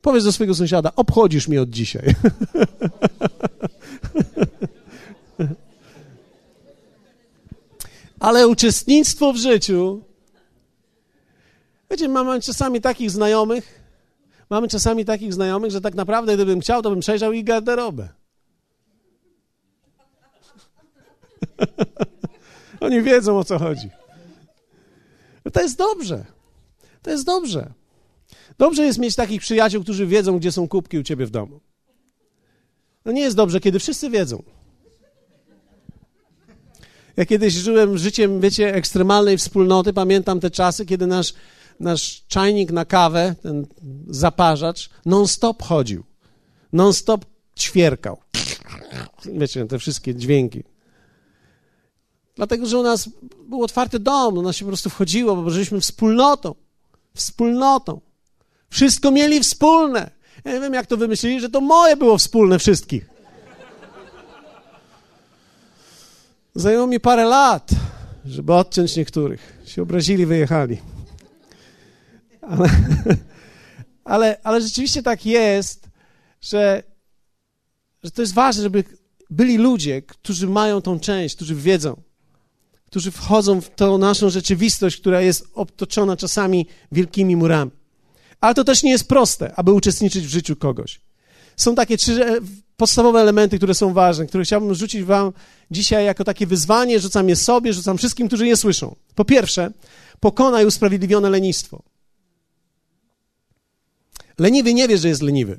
Powiedz 0.00 0.24
do 0.24 0.32
swojego 0.32 0.54
sąsiada, 0.54 0.92
obchodzisz 0.96 1.48
mnie 1.48 1.62
od 1.62 1.70
dzisiaj. 1.70 2.14
Ale 8.20 8.48
uczestnictwo 8.48 9.32
w 9.32 9.36
życiu. 9.36 10.02
Wiecie, 11.90 12.08
mamy 12.08 12.40
czasami 12.40 12.80
takich 12.80 13.10
znajomych, 13.10 13.80
mamy 14.50 14.68
czasami 14.68 15.04
takich 15.04 15.34
znajomych, 15.34 15.70
że 15.70 15.80
tak 15.80 15.94
naprawdę, 15.94 16.34
gdybym 16.34 16.60
chciał, 16.60 16.82
to 16.82 16.90
bym 16.90 17.00
przejrzał 17.00 17.32
ich 17.32 17.44
garderobę. 17.44 18.08
Oni 22.86 23.02
wiedzą 23.02 23.38
o 23.38 23.44
co 23.44 23.58
chodzi. 23.58 23.90
No 25.44 25.50
to 25.50 25.62
jest 25.62 25.78
dobrze. 25.78 26.24
To 27.02 27.10
jest 27.10 27.26
dobrze. 27.26 27.72
Dobrze 28.58 28.84
jest 28.84 28.98
mieć 28.98 29.16
takich 29.16 29.40
przyjaciół, 29.40 29.82
którzy 29.82 30.06
wiedzą, 30.06 30.38
gdzie 30.38 30.52
są 30.52 30.68
kubki 30.68 30.98
u 30.98 31.02
ciebie 31.02 31.26
w 31.26 31.30
domu. 31.30 31.60
No 33.04 33.12
nie 33.12 33.20
jest 33.20 33.36
dobrze, 33.36 33.60
kiedy 33.60 33.78
wszyscy 33.78 34.10
wiedzą. 34.10 34.42
Ja 37.16 37.26
kiedyś 37.26 37.54
żyłem 37.54 37.98
życiem, 37.98 38.40
wiecie, 38.40 38.74
ekstremalnej 38.74 39.38
wspólnoty. 39.38 39.92
Pamiętam 39.92 40.40
te 40.40 40.50
czasy, 40.50 40.86
kiedy 40.86 41.06
nasz, 41.06 41.34
nasz 41.80 42.24
czajnik 42.28 42.72
na 42.72 42.84
kawę, 42.84 43.34
ten 43.42 43.66
zaparzacz, 44.08 44.90
non-stop 45.06 45.62
chodził. 45.62 46.04
Non-stop 46.72 47.24
ćwierkał. 47.58 48.18
Wiecie, 49.24 49.66
te 49.66 49.78
wszystkie 49.78 50.14
dźwięki. 50.14 50.75
Dlatego, 52.36 52.66
że 52.66 52.78
u 52.78 52.82
nas 52.82 53.08
był 53.48 53.62
otwarty 53.62 53.98
dom, 53.98 54.38
u 54.38 54.42
nas 54.42 54.56
się 54.56 54.64
po 54.64 54.68
prostu 54.68 54.90
wchodziło, 54.90 55.36
bo 55.36 55.50
żyliśmy 55.50 55.80
wspólnotą. 55.80 56.54
Wspólnotą. 57.14 58.00
Wszystko 58.70 59.10
mieli 59.10 59.40
wspólne. 59.40 60.10
Ja 60.44 60.52
nie 60.52 60.60
wiem, 60.60 60.74
jak 60.74 60.86
to 60.86 60.96
wymyślili, 60.96 61.40
że 61.40 61.50
to 61.50 61.60
moje 61.60 61.96
było 61.96 62.18
wspólne 62.18 62.58
wszystkich. 62.58 63.10
Zajęło 66.54 66.86
mi 66.86 67.00
parę 67.00 67.24
lat, 67.24 67.70
żeby 68.24 68.54
odciąć 68.54 68.96
niektórych. 68.96 69.62
Się 69.66 69.82
obrazili, 69.82 70.26
wyjechali. 70.26 70.78
Ale, 72.42 72.68
ale, 74.04 74.40
ale 74.42 74.60
rzeczywiście 74.60 75.02
tak 75.02 75.26
jest, 75.26 75.88
że, 76.40 76.82
że 78.02 78.10
to 78.10 78.22
jest 78.22 78.34
ważne, 78.34 78.62
żeby 78.62 78.84
byli 79.30 79.56
ludzie, 79.56 80.02
którzy 80.02 80.46
mają 80.46 80.80
tą 80.80 81.00
część, 81.00 81.36
którzy 81.36 81.54
wiedzą 81.54 82.05
którzy 82.96 83.10
wchodzą 83.10 83.60
w 83.60 83.70
tą 83.70 83.98
naszą 83.98 84.30
rzeczywistość, 84.30 84.96
która 84.96 85.20
jest 85.20 85.46
otoczona 85.54 86.16
czasami 86.16 86.66
wielkimi 86.92 87.36
murami. 87.36 87.70
Ale 88.40 88.54
to 88.54 88.64
też 88.64 88.82
nie 88.82 88.90
jest 88.90 89.08
proste, 89.08 89.54
aby 89.56 89.72
uczestniczyć 89.72 90.26
w 90.26 90.30
życiu 90.30 90.56
kogoś. 90.56 91.00
Są 91.56 91.74
takie 91.74 91.96
trzy 91.96 92.40
podstawowe 92.76 93.20
elementy, 93.20 93.56
które 93.56 93.74
są 93.74 93.92
ważne, 93.92 94.26
które 94.26 94.44
chciałbym 94.44 94.74
rzucić 94.74 95.02
wam 95.02 95.32
dzisiaj 95.70 96.04
jako 96.04 96.24
takie 96.24 96.46
wyzwanie, 96.46 97.00
rzucam 97.00 97.28
je 97.28 97.36
sobie, 97.36 97.72
rzucam 97.72 97.98
wszystkim, 97.98 98.28
którzy 98.28 98.44
nie 98.44 98.56
słyszą. 98.56 98.96
Po 99.14 99.24
pierwsze, 99.24 99.72
pokonaj 100.20 100.66
usprawiedliwione 100.66 101.30
lenistwo. 101.30 101.82
Leniwy 104.38 104.74
nie 104.74 104.88
wie, 104.88 104.98
że 104.98 105.08
jest 105.08 105.22
leniwy. 105.22 105.58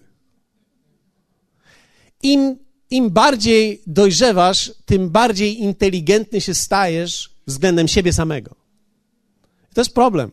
Im 2.24 2.58
im 2.90 3.10
bardziej 3.10 3.82
dojrzewasz, 3.88 4.72
tym 4.86 5.10
bardziej 5.10 5.60
inteligentny 5.60 6.42
się 6.42 6.54
stajesz 6.54 7.30
względem 7.48 7.88
siebie 7.88 8.14
samego. 8.14 8.56
To 9.74 9.82
jest 9.82 9.94
problem. 9.94 10.32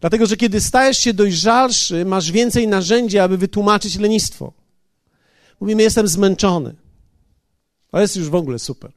Dlatego, 0.00 0.26
że 0.26 0.36
kiedy 0.36 0.60
stajesz 0.60 0.98
się 0.98 1.14
dojrzalszy, 1.14 2.04
masz 2.04 2.32
więcej 2.32 2.68
narzędzi, 2.68 3.18
aby 3.18 3.38
wytłumaczyć 3.38 3.98
lenistwo. 3.98 4.52
Mówimy, 5.60 5.82
jestem 5.82 6.08
zmęczony. 6.08 6.74
To 7.90 8.00
jest 8.00 8.16
już 8.16 8.28
w 8.28 8.34
ogóle 8.34 8.58
super. 8.58 8.92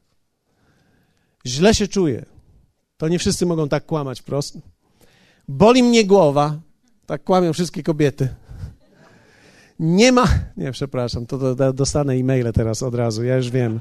Źle 1.45 1.75
się 1.75 1.87
czuję. 1.87 2.25
To 2.97 3.07
nie 3.07 3.19
wszyscy 3.19 3.45
mogą 3.45 3.69
tak 3.69 3.85
kłamać 3.85 4.21
prosto. 4.21 4.59
Boli 5.47 5.83
mnie 5.83 6.05
głowa. 6.05 6.59
Tak 7.05 7.23
kłamią 7.23 7.53
wszystkie 7.53 7.83
kobiety. 7.83 8.35
Nie 9.81 10.11
ma. 10.11 10.27
Nie, 10.57 10.71
przepraszam, 10.71 11.25
to, 11.25 11.55
to 11.55 11.73
dostanę 11.73 12.13
e-maile 12.13 12.53
teraz 12.53 12.83
od 12.83 12.95
razu, 12.95 13.23
ja 13.23 13.37
już 13.37 13.49
wiem. 13.49 13.79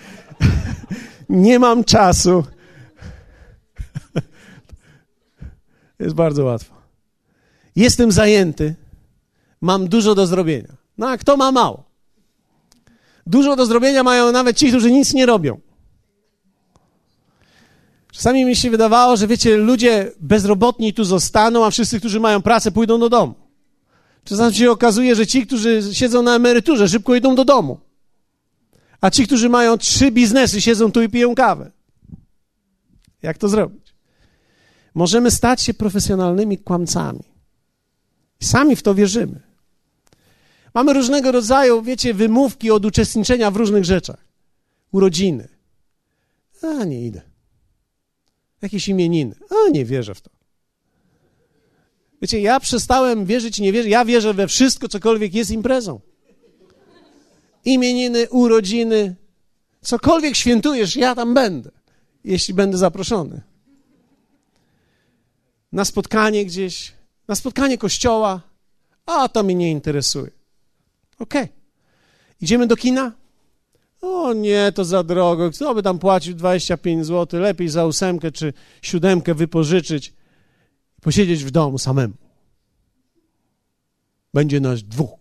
nie 1.28 1.58
mam 1.58 1.84
czasu. 1.84 2.44
Jest 6.00 6.14
bardzo 6.14 6.44
łatwo. 6.44 6.74
Jestem 7.76 8.12
zajęty, 8.12 8.74
mam 9.60 9.88
dużo 9.88 10.14
do 10.14 10.26
zrobienia. 10.26 10.76
No 10.98 11.08
a 11.08 11.16
kto 11.16 11.36
ma 11.36 11.52
mało? 11.52 11.84
Dużo 13.26 13.56
do 13.56 13.66
zrobienia 13.66 14.02
mają 14.02 14.32
nawet 14.32 14.56
ci, 14.56 14.68
którzy 14.68 14.92
nic 14.92 15.14
nie 15.14 15.26
robią. 15.26 15.60
Czasami 18.12 18.44
mi 18.44 18.56
się 18.56 18.70
wydawało, 18.70 19.16
że 19.16 19.26
wiecie, 19.26 19.56
ludzie 19.56 20.12
bezrobotni 20.20 20.94
tu 20.94 21.04
zostaną, 21.04 21.64
a 21.64 21.70
wszyscy, 21.70 21.98
którzy 21.98 22.20
mają 22.20 22.42
pracę, 22.42 22.72
pójdą 22.72 22.98
do 23.00 23.08
domu. 23.08 23.45
Czasami 24.26 24.54
się 24.54 24.70
okazuje, 24.70 25.14
że 25.14 25.26
ci, 25.26 25.46
którzy 25.46 25.94
siedzą 25.94 26.22
na 26.22 26.36
emeryturze, 26.36 26.88
szybko 26.88 27.14
idą 27.14 27.34
do 27.34 27.44
domu. 27.44 27.80
A 29.00 29.10
ci, 29.10 29.26
którzy 29.26 29.48
mają 29.48 29.78
trzy 29.78 30.10
biznesy, 30.10 30.60
siedzą 30.60 30.92
tu 30.92 31.02
i 31.02 31.08
piją 31.08 31.34
kawę. 31.34 31.70
Jak 33.22 33.38
to 33.38 33.48
zrobić? 33.48 33.94
Możemy 34.94 35.30
stać 35.30 35.62
się 35.62 35.74
profesjonalnymi 35.74 36.58
kłamcami. 36.58 37.24
Sami 38.42 38.76
w 38.76 38.82
to 38.82 38.94
wierzymy. 38.94 39.40
Mamy 40.74 40.92
różnego 40.92 41.32
rodzaju, 41.32 41.82
wiecie, 41.82 42.14
wymówki 42.14 42.70
od 42.70 42.84
uczestniczenia 42.84 43.50
w 43.50 43.56
różnych 43.56 43.84
rzeczach. 43.84 44.24
Urodziny. 44.92 45.48
A, 46.62 46.84
nie 46.84 47.06
idę. 47.06 47.22
Jakieś 48.62 48.88
imieniny. 48.88 49.34
A, 49.50 49.70
nie 49.70 49.84
wierzę 49.84 50.14
w 50.14 50.20
to. 50.20 50.35
Wiecie, 52.22 52.40
ja 52.40 52.60
przestałem 52.60 53.26
wierzyć, 53.26 53.60
nie 53.60 53.72
wierzę. 53.72 53.88
Ja 53.88 54.04
wierzę 54.04 54.34
we 54.34 54.48
wszystko, 54.48 54.88
cokolwiek 54.88 55.34
jest 55.34 55.50
imprezą. 55.50 56.00
Imieniny, 57.64 58.28
urodziny, 58.30 59.14
cokolwiek 59.80 60.36
świętujesz, 60.36 60.96
ja 60.96 61.14
tam 61.14 61.34
będę, 61.34 61.70
jeśli 62.24 62.54
będę 62.54 62.78
zaproszony. 62.78 63.42
Na 65.72 65.84
spotkanie 65.84 66.44
gdzieś, 66.44 66.92
na 67.28 67.34
spotkanie 67.34 67.78
kościoła, 67.78 68.40
a 69.06 69.28
to 69.28 69.42
mnie 69.42 69.54
nie 69.54 69.70
interesuje. 69.70 70.30
Okej. 71.18 71.42
Okay. 71.42 71.48
Idziemy 72.40 72.66
do 72.66 72.76
kina? 72.76 73.12
O 74.00 74.32
nie, 74.32 74.72
to 74.74 74.84
za 74.84 75.02
drogo. 75.02 75.50
Kto 75.50 75.74
by 75.74 75.82
tam 75.82 75.98
płacił 75.98 76.34
25 76.34 77.06
zł? 77.06 77.40
Lepiej 77.40 77.68
za 77.68 77.86
ósemkę 77.86 78.32
czy 78.32 78.52
siódemkę 78.82 79.34
wypożyczyć 79.34 80.12
posiedzieć 81.06 81.44
w 81.44 81.50
domu 81.50 81.78
samemu. 81.78 82.14
Będzie 84.34 84.60
nas 84.60 84.82
dwóch. 84.82 85.18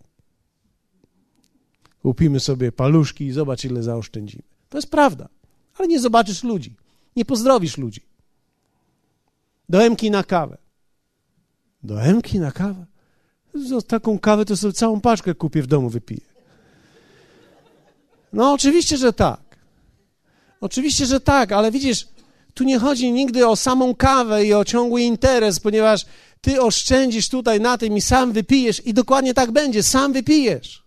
Kupimy 2.01 2.39
sobie 2.39 2.71
paluszki 2.71 3.25
i 3.25 3.31
zobacz, 3.31 3.65
ile 3.65 3.83
zaoszczędzimy. 3.83 4.43
To 4.69 4.77
jest 4.77 4.91
prawda. 4.91 5.29
Ale 5.77 5.87
nie 5.87 5.99
zobaczysz 5.99 6.43
ludzi. 6.43 6.75
Nie 7.15 7.25
pozdrowisz 7.25 7.77
ludzi. 7.77 8.01
Do 9.69 9.83
Emki 9.83 10.11
na 10.11 10.23
kawę. 10.23 10.57
Do 11.83 12.01
Emki 12.01 12.39
na 12.39 12.51
kawę? 12.51 12.85
Za 13.53 13.81
taką 13.81 14.19
kawę 14.19 14.45
to 14.45 14.57
sobie 14.57 14.73
całą 14.73 15.01
paczkę 15.01 15.35
kupię 15.35 15.61
w 15.61 15.67
domu, 15.67 15.89
wypiję. 15.89 16.27
No, 18.33 18.53
oczywiście, 18.53 18.97
że 18.97 19.13
tak. 19.13 19.57
Oczywiście, 20.61 21.05
że 21.05 21.19
tak, 21.19 21.51
ale 21.51 21.71
widzisz, 21.71 22.07
tu 22.55 22.63
nie 22.63 22.79
chodzi 22.79 23.11
nigdy 23.11 23.47
o 23.47 23.55
samą 23.55 23.95
kawę 23.95 24.45
i 24.45 24.53
o 24.53 24.65
ciągły 24.65 25.01
interes, 25.01 25.59
ponieważ 25.59 26.05
ty 26.41 26.61
oszczędzisz 26.61 27.29
tutaj 27.29 27.59
na 27.59 27.77
tym 27.77 27.97
i 27.97 28.01
sam 28.01 28.31
wypijesz 28.31 28.85
i 28.85 28.93
dokładnie 28.93 29.33
tak 29.33 29.51
będzie, 29.51 29.83
sam 29.83 30.13
wypijesz. 30.13 30.83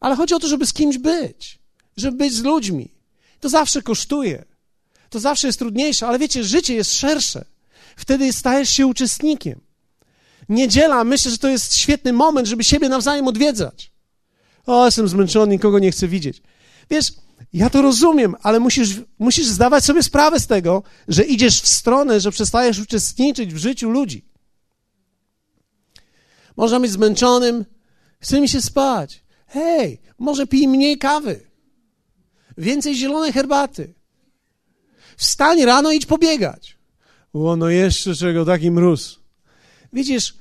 Ale 0.00 0.16
chodzi 0.16 0.34
o 0.34 0.38
to, 0.38 0.48
żeby 0.48 0.66
z 0.66 0.72
kimś 0.72 0.98
być, 0.98 1.58
żeby 1.96 2.16
być 2.16 2.32
z 2.32 2.42
ludźmi. 2.42 2.88
To 3.40 3.48
zawsze 3.48 3.82
kosztuje. 3.82 4.44
To 5.10 5.20
zawsze 5.20 5.46
jest 5.46 5.58
trudniejsze, 5.58 6.06
ale 6.06 6.18
wiecie, 6.18 6.44
życie 6.44 6.74
jest 6.74 6.94
szersze. 6.94 7.44
Wtedy 7.96 8.32
stajesz 8.32 8.70
się 8.70 8.86
uczestnikiem. 8.86 9.60
Niedziela, 10.48 11.04
myślę, 11.04 11.30
że 11.30 11.38
to 11.38 11.48
jest 11.48 11.76
świetny 11.76 12.12
moment, 12.12 12.48
żeby 12.48 12.64
siebie 12.64 12.88
nawzajem 12.88 13.28
odwiedzać. 13.28 13.92
O, 14.66 14.86
jestem 14.86 15.08
zmęczony, 15.08 15.52
nikogo 15.52 15.78
nie 15.78 15.92
chcę 15.92 16.08
widzieć. 16.08 16.42
Wiesz, 16.90 17.12
ja 17.52 17.70
to 17.70 17.82
rozumiem, 17.82 18.34
ale 18.42 18.60
musisz, 18.60 19.00
musisz 19.18 19.46
zdawać 19.46 19.84
sobie 19.84 20.02
sprawę 20.02 20.40
z 20.40 20.46
tego, 20.46 20.82
że 21.08 21.24
idziesz 21.24 21.60
w 21.60 21.68
stronę, 21.68 22.20
że 22.20 22.30
przestajesz 22.30 22.78
uczestniczyć 22.78 23.54
w 23.54 23.56
życiu 23.56 23.90
ludzi. 23.90 24.24
Można 26.56 26.80
być 26.80 26.90
zmęczonym, 26.90 27.64
chce 28.20 28.40
mi 28.40 28.48
się 28.48 28.62
spać. 28.62 29.24
Hej, 29.46 30.00
może 30.18 30.46
pij 30.46 30.68
mniej 30.68 30.98
kawy, 30.98 31.40
więcej 32.58 32.94
zielonej 32.94 33.32
herbaty. 33.32 33.94
Wstań 35.16 35.64
rano 35.64 35.92
i 35.92 35.96
idź 35.96 36.06
pobiegać. 36.06 36.78
O, 37.32 37.56
no 37.56 37.68
jeszcze 37.68 38.14
czego, 38.14 38.44
taki 38.44 38.70
mróz. 38.70 39.20
Widzisz, 39.92 40.34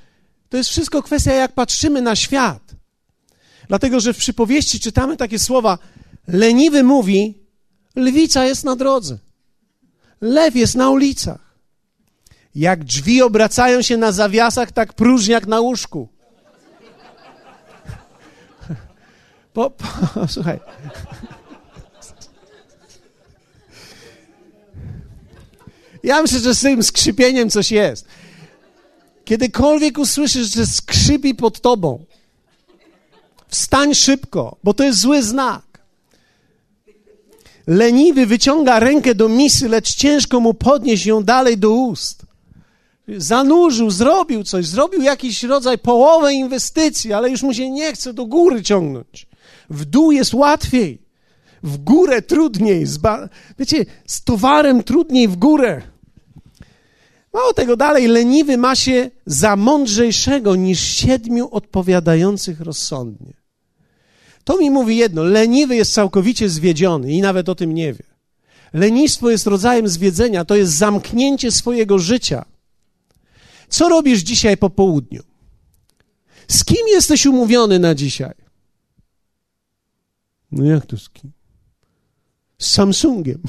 to 0.50 0.58
jest 0.58 0.70
wszystko 0.70 1.04
kwestia, 1.04 1.34
jak 1.34 1.52
patrzymy 1.52 2.02
na 2.02 2.16
świat. 2.16 2.76
Dlatego, 3.68 4.00
że 4.00 4.14
w 4.14 4.18
przypowieści 4.18 4.80
czytamy 4.80 5.18
takie 5.18 5.40
słowa: 5.40 5.78
Leniwy 6.28 6.84
mówi, 6.84 7.38
lwica 7.96 8.46
jest 8.46 8.64
na 8.64 8.76
drodze, 8.76 9.18
lew 10.22 10.56
jest 10.56 10.76
na 10.76 10.90
ulicach. 10.90 11.52
Jak 12.56 12.84
drzwi 12.84 13.22
obracają 13.22 13.82
się 13.82 13.98
na 13.98 14.12
zawiasach, 14.12 14.72
tak 14.72 14.94
próżniak 14.94 15.48
na 15.48 15.60
łóżku. 15.60 16.10
Po, 19.54 19.70
po, 19.70 19.88
słuchaj. 20.28 20.60
Ja 26.04 26.22
myślę, 26.22 26.40
że 26.40 26.56
z 26.56 26.62
tym 26.62 26.84
skrzypieniem 26.84 27.50
coś 27.50 27.72
jest. 27.72 28.06
Kiedykolwiek 29.26 29.98
usłyszysz, 29.98 30.54
że 30.54 30.66
skrzypi 30.66 31.36
pod 31.36 31.62
tobą, 31.62 32.06
wstań 33.48 33.96
szybko, 33.96 34.58
bo 34.64 34.74
to 34.74 34.84
jest 34.84 35.00
zły 35.00 35.24
znak. 35.24 35.71
Leniwy 37.72 38.26
wyciąga 38.26 38.80
rękę 38.80 39.16
do 39.16 39.30
misy, 39.30 39.70
lecz 39.70 39.96
ciężko 39.96 40.40
mu 40.40 40.54
podnieść 40.54 41.06
ją 41.06 41.24
dalej 41.24 41.58
do 41.58 41.72
ust. 41.72 42.26
Zanurzył, 43.18 43.92
zrobił 43.92 44.44
coś, 44.44 44.66
zrobił 44.66 45.02
jakiś 45.02 45.44
rodzaj 45.44 45.78
połowę 45.78 46.34
inwestycji, 46.34 47.14
ale 47.14 47.30
już 47.30 47.44
mu 47.44 47.54
się 47.54 47.70
nie 47.70 47.94
chce 47.94 48.14
do 48.14 48.26
góry 48.26 48.64
ciągnąć. 48.64 49.28
W 49.70 49.86
dół 49.86 50.12
jest 50.12 50.34
łatwiej, 50.34 51.02
w 51.64 51.78
górę 51.78 52.22
trudniej. 52.22 52.86
Wiecie, 53.60 53.86
z 54.08 54.24
towarem 54.24 54.84
trudniej 54.84 55.28
w 55.28 55.36
górę. 55.36 55.82
Mało 57.34 57.54
tego 57.54 57.78
dalej, 57.78 58.08
leniwy 58.08 58.58
ma 58.58 58.76
się 58.76 59.10
za 59.26 59.56
mądrzejszego 59.56 60.56
niż 60.56 60.80
siedmiu 60.80 61.50
odpowiadających 61.52 62.62
rozsądnie. 62.62 63.41
To 64.44 64.58
mi 64.58 64.72
mówi 64.72 64.98
jedno: 64.98 65.24
leniwy 65.24 65.76
jest 65.76 65.94
całkowicie 65.94 66.50
zwiedziony 66.50 67.12
i 67.12 67.22
nawet 67.22 67.50
o 67.50 67.56
tym 67.56 67.74
nie 67.74 67.94
wie. 67.94 68.04
Lenistwo 68.74 69.30
jest 69.30 69.48
rodzajem 69.48 69.88
zwiedzenia, 69.88 70.46
to 70.46 70.56
jest 70.56 70.74
zamknięcie 70.74 71.52
swojego 71.52 72.00
życia. 72.00 72.46
Co 73.70 73.90
robisz 73.90 74.20
dzisiaj 74.20 74.58
po 74.58 74.70
południu? 74.70 75.24
Z 76.48 76.66
kim 76.66 76.88
jesteś 76.88 77.26
umówiony 77.26 77.80
na 77.80 77.96
dzisiaj? 77.96 78.34
No 80.52 80.64
jak 80.66 80.86
to 80.86 80.98
z 80.98 81.10
kim? 81.10 81.32
Z 82.58 82.72
Samsungiem. 82.72 83.42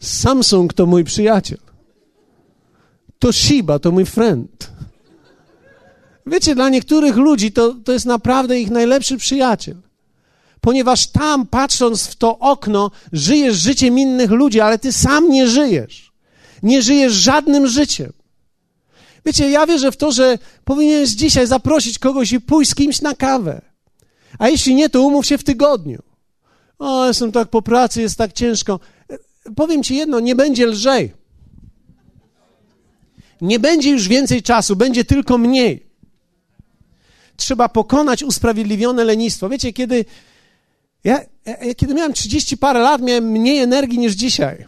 Samsung 0.00 0.74
to 0.74 0.86
mój 0.86 1.04
przyjaciel. 1.04 1.71
Toshiba 3.22 3.78
to 3.78 3.92
mój 3.92 4.06
friend. 4.06 4.70
Wiecie, 6.26 6.54
dla 6.54 6.68
niektórych 6.68 7.16
ludzi 7.16 7.52
to, 7.52 7.74
to 7.84 7.92
jest 7.92 8.06
naprawdę 8.06 8.60
ich 8.60 8.70
najlepszy 8.70 9.16
przyjaciel. 9.16 9.76
Ponieważ 10.60 11.06
tam, 11.06 11.46
patrząc 11.46 12.06
w 12.06 12.16
to 12.16 12.38
okno, 12.38 12.90
żyjesz 13.12 13.56
życiem 13.56 13.98
innych 13.98 14.30
ludzi, 14.30 14.60
ale 14.60 14.78
ty 14.78 14.92
sam 14.92 15.30
nie 15.30 15.48
żyjesz. 15.48 16.12
Nie 16.62 16.82
żyjesz 16.82 17.12
żadnym 17.12 17.66
życiem. 17.66 18.12
Wiecie, 19.26 19.50
ja 19.50 19.66
wierzę 19.66 19.92
w 19.92 19.96
to, 19.96 20.12
że 20.12 20.38
powinieneś 20.64 21.10
dzisiaj 21.10 21.46
zaprosić 21.46 21.98
kogoś 21.98 22.32
i 22.32 22.40
pójść 22.40 22.70
z 22.70 22.74
kimś 22.74 23.00
na 23.00 23.14
kawę. 23.14 23.62
A 24.38 24.48
jeśli 24.48 24.74
nie, 24.74 24.88
to 24.88 25.02
umów 25.02 25.26
się 25.26 25.38
w 25.38 25.44
tygodniu. 25.44 26.02
O, 26.78 27.06
jestem 27.06 27.32
tak 27.32 27.48
po 27.48 27.62
pracy, 27.62 28.02
jest 28.02 28.18
tak 28.18 28.32
ciężko. 28.32 28.80
Powiem 29.56 29.82
ci 29.82 29.96
jedno, 29.96 30.20
nie 30.20 30.34
będzie 30.34 30.66
lżej. 30.66 31.21
Nie 33.42 33.60
będzie 33.60 33.90
już 33.90 34.08
więcej 34.08 34.42
czasu, 34.42 34.76
będzie 34.76 35.04
tylko 35.04 35.38
mniej. 35.38 35.86
trzeba 37.36 37.68
pokonać 37.68 38.22
usprawiedliwione 38.22 39.04
lenistwo. 39.04 39.48
Wiecie, 39.48 39.72
kiedy 39.72 40.04
ja, 41.04 41.20
ja, 41.46 41.74
kiedy 41.76 41.94
miałem 41.94 42.12
30 42.12 42.56
parę 42.56 42.80
lat, 42.80 43.02
miałem 43.02 43.24
mniej 43.24 43.58
energii 43.58 43.98
niż 43.98 44.12
dzisiaj. 44.12 44.66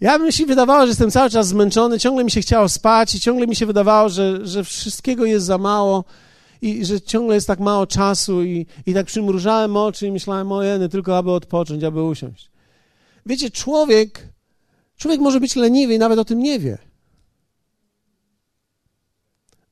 Ja 0.00 0.18
bym 0.18 0.32
się 0.32 0.46
wydawało, 0.46 0.80
że 0.80 0.88
jestem 0.88 1.10
cały 1.10 1.30
czas 1.30 1.48
zmęczony, 1.48 1.98
ciągle 1.98 2.24
mi 2.24 2.30
się 2.30 2.40
chciało 2.40 2.68
spać 2.68 3.14
i 3.14 3.20
ciągle 3.20 3.46
mi 3.46 3.56
się 3.56 3.66
wydawało, 3.66 4.08
że, 4.08 4.46
że 4.46 4.64
wszystkiego 4.64 5.24
jest 5.24 5.46
za 5.46 5.58
mało 5.58 6.04
i 6.62 6.84
że 6.84 7.00
ciągle 7.00 7.34
jest 7.34 7.46
tak 7.46 7.60
mało 7.60 7.86
czasu 7.86 8.44
i, 8.44 8.66
i 8.86 8.94
tak 8.94 9.06
przymrużałem 9.06 9.76
oczy 9.76 10.06
i 10.06 10.12
myślałem, 10.12 10.52
o 10.52 10.62
jeny, 10.62 10.88
tylko 10.88 11.18
aby 11.18 11.30
odpocząć, 11.30 11.84
aby 11.84 12.02
usiąść. 12.02 12.50
Wiecie, 13.26 13.50
człowiek, 13.50 14.28
człowiek 14.96 15.20
może 15.20 15.40
być 15.40 15.56
leniwy 15.56 15.94
i 15.94 15.98
nawet 15.98 16.18
o 16.18 16.24
tym 16.24 16.38
nie 16.38 16.58
wie. 16.58 16.78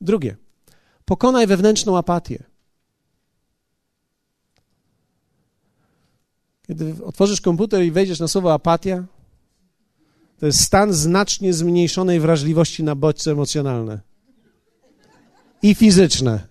Drugie, 0.00 0.36
pokonaj 1.04 1.46
wewnętrzną 1.46 1.98
apatię. 1.98 2.44
Kiedy 6.66 7.04
otworzysz 7.04 7.40
komputer 7.40 7.82
i 7.84 7.90
wejdziesz 7.90 8.20
na 8.20 8.28
słowo 8.28 8.52
apatia, 8.52 9.04
to 10.38 10.46
jest 10.46 10.60
stan 10.60 10.92
znacznie 10.92 11.52
zmniejszonej 11.52 12.20
wrażliwości 12.20 12.84
na 12.84 12.94
bodźce 12.94 13.30
emocjonalne 13.30 14.00
i 15.62 15.74
fizyczne. 15.74 16.48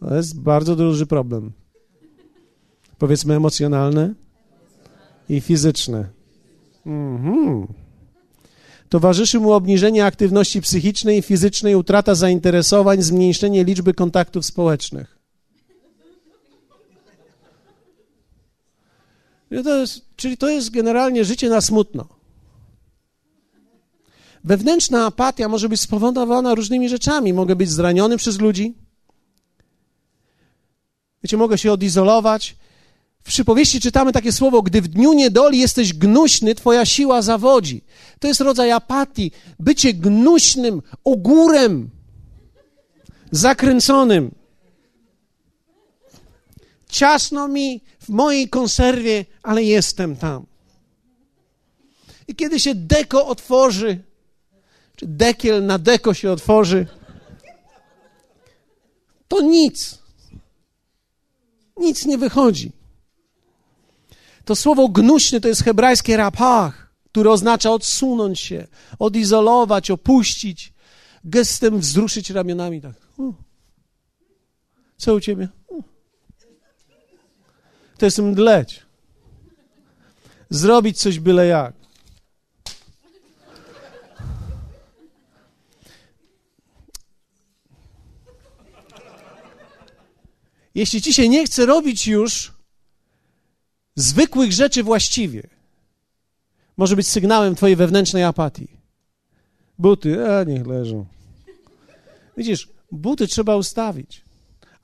To 0.00 0.16
jest 0.16 0.40
bardzo 0.40 0.76
duży 0.76 1.06
problem. 1.06 1.52
Powiedzmy 2.98 3.34
emocjonalne 3.34 4.14
i 5.28 5.40
fizyczne. 5.40 6.08
Mhm. 6.86 7.66
Towarzyszy 8.90 9.40
mu 9.40 9.52
obniżenie 9.52 10.04
aktywności 10.04 10.60
psychicznej 10.60 11.18
i 11.18 11.22
fizycznej, 11.22 11.74
utrata 11.74 12.14
zainteresowań, 12.14 13.02
zmniejszenie 13.02 13.64
liczby 13.64 13.94
kontaktów 13.94 14.46
społecznych. 14.46 15.18
To 19.64 19.76
jest, 19.76 20.02
czyli 20.16 20.36
to 20.36 20.48
jest 20.48 20.70
generalnie 20.70 21.24
życie 21.24 21.48
na 21.48 21.60
smutno. 21.60 22.08
Wewnętrzna 24.44 25.06
apatia 25.06 25.48
może 25.48 25.68
być 25.68 25.80
spowodowana 25.80 26.54
różnymi 26.54 26.88
rzeczami. 26.88 27.32
Mogę 27.32 27.56
być 27.56 27.70
zraniony 27.70 28.16
przez 28.16 28.40
ludzi. 28.40 28.74
Wiecie, 31.22 31.36
mogę 31.36 31.58
się 31.58 31.72
odizolować. 31.72 32.56
W 33.22 33.28
przypowieści 33.28 33.80
czytamy 33.80 34.12
takie 34.12 34.32
słowo: 34.32 34.62
Gdy 34.62 34.82
w 34.82 34.88
dniu 34.88 35.12
niedoli 35.12 35.58
jesteś 35.58 35.94
gnuśny, 35.94 36.54
twoja 36.54 36.84
siła 36.84 37.22
zawodzi. 37.22 37.82
To 38.18 38.28
jest 38.28 38.40
rodzaj 38.40 38.72
apatii. 38.72 39.32
Bycie 39.58 39.94
gnuśnym, 39.94 40.82
ogórem, 41.04 41.90
zakręconym. 43.30 44.34
Ciasno 46.88 47.48
mi 47.48 47.80
w 48.00 48.08
mojej 48.08 48.48
konserwie, 48.48 49.24
ale 49.42 49.62
jestem 49.62 50.16
tam. 50.16 50.46
I 52.28 52.34
kiedy 52.34 52.60
się 52.60 52.74
deko 52.74 53.26
otworzy, 53.26 53.98
czy 54.96 55.06
dekiel 55.06 55.66
na 55.66 55.78
deko 55.78 56.14
się 56.14 56.30
otworzy, 56.30 56.86
to 59.28 59.40
nic. 59.40 59.98
Nic 61.76 62.06
nie 62.06 62.18
wychodzi. 62.18 62.79
To 64.44 64.56
słowo 64.56 64.88
gnuśny 64.88 65.40
to 65.40 65.48
jest 65.48 65.64
hebrajskie 65.64 66.16
rapach, 66.16 66.94
które 67.04 67.30
oznacza 67.30 67.70
odsunąć 67.70 68.40
się, 68.40 68.66
odizolować, 68.98 69.90
opuścić, 69.90 70.72
gestem 71.24 71.78
wzruszyć 71.78 72.30
ramionami 72.30 72.80
tak. 72.80 72.94
Co 74.96 75.14
u 75.14 75.20
ciebie? 75.20 75.48
To 77.98 78.06
jest 78.06 78.18
mdleć. 78.18 78.82
Zrobić 80.50 80.98
coś 80.98 81.18
byle 81.18 81.46
jak. 81.46 81.74
Jeśli 90.74 91.02
ci 91.02 91.14
się 91.14 91.28
nie 91.28 91.46
chce 91.46 91.66
robić 91.66 92.06
już 92.06 92.59
zwykłych 93.96 94.52
rzeczy 94.52 94.82
właściwie, 94.82 95.42
może 96.76 96.96
być 96.96 97.08
sygnałem 97.08 97.54
twojej 97.54 97.76
wewnętrznej 97.76 98.24
apatii. 98.24 98.68
Buty, 99.78 100.30
a 100.30 100.44
niech 100.44 100.66
leżą. 100.66 101.06
Widzisz, 102.36 102.68
buty 102.92 103.26
trzeba 103.26 103.56
ustawić. 103.56 104.24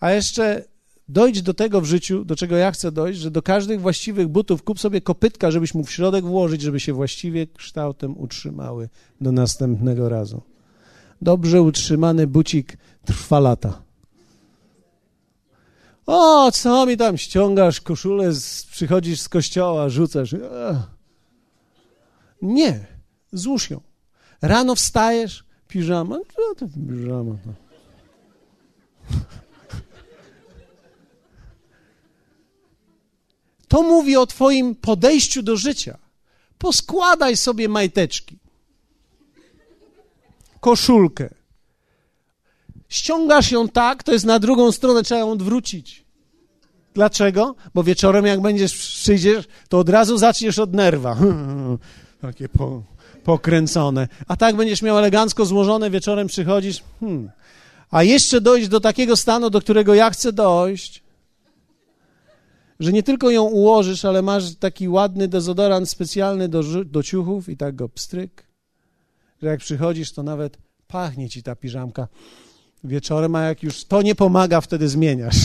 A 0.01 0.13
jeszcze 0.13 0.65
dojdź 1.09 1.43
do 1.43 1.55
tego 1.55 1.81
w 1.81 1.85
życiu, 1.85 2.25
do 2.25 2.37
czego 2.37 2.57
ja 2.57 2.73
chcę 2.73 2.93
dojść, 2.93 3.21
że 3.21 3.31
do 3.31 3.43
każdych 3.43 3.81
właściwych 3.81 4.29
butów 4.29 4.63
kup 4.63 4.81
sobie 4.81 5.01
kopytka, 5.01 5.51
żebyś 5.51 5.75
mógł 5.75 5.89
w 5.89 5.93
środek 5.93 6.25
włożyć, 6.25 6.63
żeby 6.63 6.81
się 6.81 6.93
właściwie 6.93 7.47
kształtem 7.47 8.19
utrzymały 8.19 8.89
do 9.21 9.33
następnego 9.33 10.09
razu. 10.09 10.43
Dobrze 11.23 11.63
utrzymany 11.63 12.27
bucik 12.27 12.77
trwa 13.05 13.41
lata. 13.41 13.86
O, 16.07 16.53
co 16.53 16.87
mi 16.87 16.97
tam 16.97 17.19
ściągasz 17.19 17.81
koszulę, 17.81 18.33
z, 18.33 18.67
przychodzisz 18.67 19.21
z 19.21 19.29
kościoła, 19.29 19.89
rzucasz. 19.89 20.35
Nie, 22.43 22.87
złóż 23.33 23.71
ją. 23.71 23.81
Rano 24.43 24.75
wstajesz, 24.75 25.45
piżama, 25.69 26.19
co 26.37 26.55
to 26.55 26.67
piżama? 26.89 27.35
To? 27.45 27.67
to 33.69 33.83
mówi 33.83 34.17
o 34.17 34.27
twoim 34.27 34.75
podejściu 34.75 35.43
do 35.43 35.57
życia. 35.57 35.99
Poskładaj 36.59 37.37
sobie 37.37 37.69
majteczki, 37.69 38.39
koszulkę, 40.61 41.35
Ściągasz 42.89 43.51
ją 43.51 43.69
tak, 43.69 44.03
to 44.03 44.13
jest 44.13 44.25
na 44.25 44.39
drugą 44.39 44.73
stronę, 44.73 45.03
trzeba 45.03 45.21
ją 45.21 45.31
odwrócić. 45.31 46.07
Dlaczego? 46.95 47.55
Bo 47.75 47.85
wieczorem, 47.85 48.27
jak 48.27 48.41
będziesz 48.41 48.75
przyjdziesz, 48.75 49.45
to 49.69 49.79
od 49.79 49.89
razu 49.89 50.19
zaczniesz 50.19 50.59
od 50.59 50.75
nerwa. 50.75 51.17
Takie 52.21 52.49
po, 52.49 52.83
pokręcone. 53.25 54.09
A 54.29 54.37
tak 54.37 54.57
będziesz 54.57 54.83
miał 54.83 54.99
elegancko 54.99 55.47
złożone, 55.47 55.91
wieczorem 55.91 56.27
przychodzisz. 56.27 56.83
Hmm. 57.01 57.31
A 57.91 58.03
jeszcze 58.03 58.41
dojść 58.41 58.69
do 58.69 58.81
takiego 58.81 59.17
stanu, 59.17 59.51
do 59.51 59.61
którego 59.61 59.95
ja 59.95 60.11
chcę 60.11 60.33
dojść, 60.33 61.03
że 62.81 62.93
nie 62.93 63.03
tylko 63.03 63.31
ją 63.31 63.43
ułożysz, 63.43 64.05
ale 64.05 64.23
masz 64.23 64.55
taki 64.55 64.89
ładny 64.89 65.29
dezodorant 65.29 65.89
specjalny 65.89 66.49
do, 66.49 66.63
do 66.85 67.03
ciuchów 67.03 67.49
i 67.49 67.57
tak 67.57 67.77
go 67.77 67.89
pstryk, 67.89 68.47
że 69.43 69.49
jak 69.49 69.61
przychodzisz, 69.61 70.13
to 70.13 70.23
nawet 70.23 70.59
pachnie 70.89 71.29
ci 71.29 71.43
ta 71.43 71.57
piżamka 71.57 72.09
wieczorem, 72.89 73.35
a 73.35 73.43
jak 73.43 73.63
już 73.63 73.85
to 73.85 74.03
nie 74.03 74.15
pomaga, 74.15 74.61
wtedy 74.61 74.89
zmieniasz. 74.89 75.37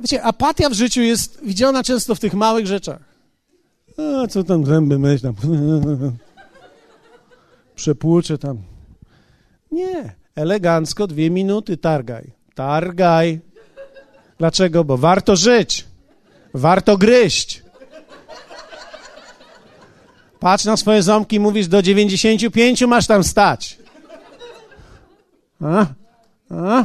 Wiecie, 0.00 0.22
apatia 0.22 0.68
w 0.68 0.72
życiu 0.72 1.00
jest 1.00 1.40
widziana 1.44 1.82
często 1.82 2.14
w 2.14 2.20
tych 2.20 2.34
małych 2.34 2.66
rzeczach. 2.66 3.00
A 3.98 4.26
co 4.26 4.44
tam 4.44 4.66
zęby 4.66 4.98
myśl 4.98 5.22
tam. 5.22 5.34
Przepłuczę 7.74 8.38
tam. 8.38 8.58
Nie, 9.72 10.14
elegancko, 10.34 11.06
dwie 11.06 11.30
minuty, 11.30 11.76
targaj. 11.76 12.30
Targaj. 12.54 13.40
Dlaczego? 14.38 14.84
Bo 14.84 14.96
warto 14.96 15.36
żyć. 15.36 15.87
Warto 16.54 16.98
gryźć. 16.98 17.62
Patrz 20.40 20.64
na 20.64 20.76
swoje 20.76 21.02
ząbki 21.02 21.40
mówisz, 21.40 21.68
do 21.68 21.82
95 21.82 22.82
masz 22.82 23.06
tam 23.06 23.24
stać. 23.24 23.78
A? 25.60 25.86
A? 26.50 26.84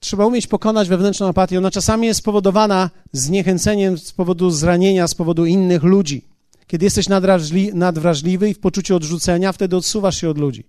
Trzeba 0.00 0.26
umieć 0.26 0.46
pokonać 0.46 0.88
wewnętrzną 0.88 1.28
apatię. 1.28 1.58
Ona 1.58 1.70
czasami 1.70 2.06
jest 2.06 2.20
spowodowana 2.20 2.90
zniechęceniem 3.12 3.98
z 3.98 4.12
powodu 4.12 4.50
zranienia, 4.50 5.08
z 5.08 5.14
powodu 5.14 5.46
innych 5.46 5.82
ludzi. 5.82 6.24
Kiedy 6.66 6.84
jesteś 6.84 7.06
nadwrażliwy 7.74 8.50
i 8.50 8.54
w 8.54 8.60
poczuciu 8.60 8.96
odrzucenia, 8.96 9.52
wtedy 9.52 9.76
odsuwasz 9.76 10.20
się 10.20 10.30
od 10.30 10.38
ludzi. 10.38 10.64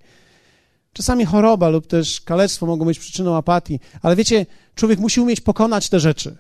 Czasami 0.94 1.26
choroba 1.26 1.70
lub 1.70 1.88
też 1.88 2.22
kalectwo 2.22 2.66
mogą 2.66 2.86
być 2.86 3.00
przyczyną 3.00 3.36
apatii, 3.36 3.80
ale 4.02 4.16
wiecie, 4.16 4.46
człowiek 4.76 5.00
musi 5.00 5.22
umieć 5.22 5.42
pokonać 5.42 5.90
te 5.90 6.00
rzeczy 6.00 6.38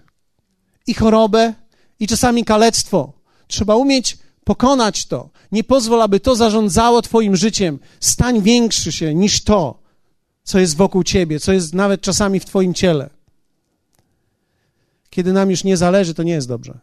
i 0.87 0.93
chorobę, 0.93 1.53
i 1.99 2.07
czasami 2.07 2.45
kalectwo. 2.45 3.13
Trzeba 3.47 3.75
umieć 3.75 4.17
pokonać 4.43 5.05
to. 5.05 5.29
Nie 5.51 5.63
pozwól, 5.63 6.01
aby 6.01 6.19
to 6.19 6.35
zarządzało 6.35 7.01
Twoim 7.01 7.35
życiem. 7.35 7.79
Stań 7.99 8.41
większy 8.41 8.91
się 8.91 9.15
niż 9.15 9.43
to, 9.43 9.79
co 10.43 10.59
jest 10.59 10.75
wokół 10.75 11.03
Ciebie, 11.03 11.39
co 11.39 11.53
jest 11.53 11.73
nawet 11.73 12.01
czasami 12.01 12.39
w 12.39 12.45
Twoim 12.45 12.73
ciele. 12.73 13.09
Kiedy 15.09 15.33
nam 15.33 15.51
już 15.51 15.63
nie 15.63 15.77
zależy, 15.77 16.13
to 16.13 16.23
nie 16.23 16.33
jest 16.33 16.47
dobrze. 16.47 16.79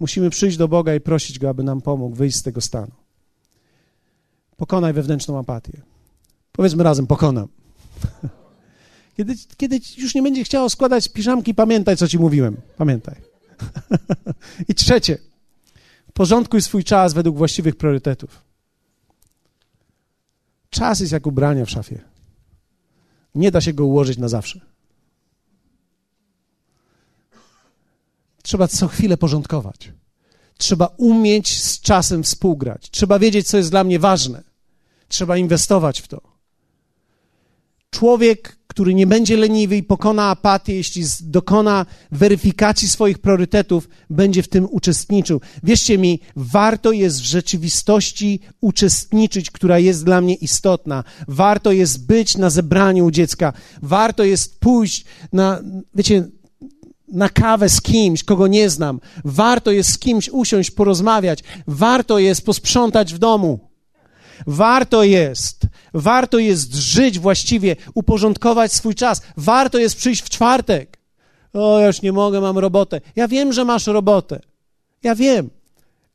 Musimy 0.00 0.30
przyjść 0.30 0.56
do 0.56 0.68
Boga 0.68 0.94
i 0.94 1.00
prosić 1.00 1.38
Go, 1.38 1.48
aby 1.48 1.62
nam 1.62 1.80
pomógł 1.80 2.16
wyjść 2.16 2.36
z 2.36 2.42
tego 2.42 2.60
stanu. 2.60 2.92
Pokonaj 4.56 4.92
wewnętrzną 4.92 5.38
apatię. 5.38 5.82
Powiedzmy 6.52 6.82
razem, 6.82 7.06
pokonam. 7.06 7.48
Kiedy, 9.16 9.34
kiedy 9.56 9.80
już 9.98 10.14
nie 10.14 10.22
będzie 10.22 10.44
chciało 10.44 10.70
składać 10.70 11.08
piżamki, 11.08 11.54
pamiętaj, 11.54 11.96
co 11.96 12.08
ci 12.08 12.18
mówiłem. 12.18 12.56
Pamiętaj. 12.76 13.14
I 14.68 14.74
trzecie, 14.74 15.18
porządkuj 16.12 16.62
swój 16.62 16.84
czas 16.84 17.14
według 17.14 17.36
właściwych 17.36 17.76
priorytetów. 17.76 18.44
Czas 20.70 21.00
jest 21.00 21.12
jak 21.12 21.26
ubranie 21.26 21.66
w 21.66 21.70
szafie. 21.70 22.00
Nie 23.34 23.50
da 23.50 23.60
się 23.60 23.72
go 23.72 23.86
ułożyć 23.86 24.18
na 24.18 24.28
zawsze. 24.28 24.60
Trzeba 28.42 28.68
co 28.68 28.88
chwilę 28.88 29.16
porządkować. 29.16 29.92
Trzeba 30.58 30.86
umieć 30.86 31.62
z 31.62 31.80
czasem 31.80 32.22
współgrać. 32.22 32.90
Trzeba 32.90 33.18
wiedzieć, 33.18 33.46
co 33.46 33.56
jest 33.56 33.70
dla 33.70 33.84
mnie 33.84 33.98
ważne. 33.98 34.42
Trzeba 35.08 35.36
inwestować 35.36 36.00
w 36.00 36.08
to. 36.08 36.31
Człowiek, 37.92 38.58
który 38.66 38.94
nie 38.94 39.06
będzie 39.06 39.36
leniwy 39.36 39.76
i 39.76 39.82
pokona 39.82 40.30
apatię, 40.30 40.74
jeśli 40.74 41.04
dokona 41.20 41.86
weryfikacji 42.12 42.88
swoich 42.88 43.18
priorytetów, 43.18 43.88
będzie 44.10 44.42
w 44.42 44.48
tym 44.48 44.68
uczestniczył. 44.70 45.40
Wierzcie 45.62 45.98
mi, 45.98 46.20
warto 46.36 46.92
jest 46.92 47.20
w 47.20 47.24
rzeczywistości 47.24 48.40
uczestniczyć, 48.60 49.50
która 49.50 49.78
jest 49.78 50.04
dla 50.04 50.20
mnie 50.20 50.34
istotna. 50.34 51.04
Warto 51.28 51.72
jest 51.72 52.06
być 52.06 52.36
na 52.36 52.50
zebraniu 52.50 53.04
u 53.04 53.10
dziecka. 53.10 53.52
Warto 53.82 54.24
jest 54.24 54.60
pójść 54.60 55.04
na, 55.32 55.60
wiecie, 55.94 56.28
na 57.08 57.28
kawę 57.28 57.68
z 57.68 57.80
kimś, 57.80 58.24
kogo 58.24 58.46
nie 58.46 58.70
znam. 58.70 59.00
Warto 59.24 59.70
jest 59.70 59.92
z 59.92 59.98
kimś 59.98 60.28
usiąść, 60.28 60.70
porozmawiać. 60.70 61.44
Warto 61.66 62.18
jest 62.18 62.44
posprzątać 62.46 63.14
w 63.14 63.18
domu. 63.18 63.72
Warto 64.46 65.04
jest, 65.04 65.61
warto 65.94 66.38
jest 66.38 66.74
żyć 66.74 67.18
właściwie, 67.18 67.76
uporządkować 67.94 68.72
swój 68.72 68.94
czas. 68.94 69.22
Warto 69.36 69.78
jest 69.78 69.96
przyjść 69.96 70.22
w 70.22 70.30
czwartek. 70.30 70.98
O, 71.52 71.80
ja 71.80 71.86
już 71.86 72.02
nie 72.02 72.12
mogę, 72.12 72.40
mam 72.40 72.58
robotę. 72.58 73.00
Ja 73.16 73.28
wiem, 73.28 73.52
że 73.52 73.64
masz 73.64 73.86
robotę. 73.86 74.40
Ja 75.02 75.14
wiem, 75.14 75.50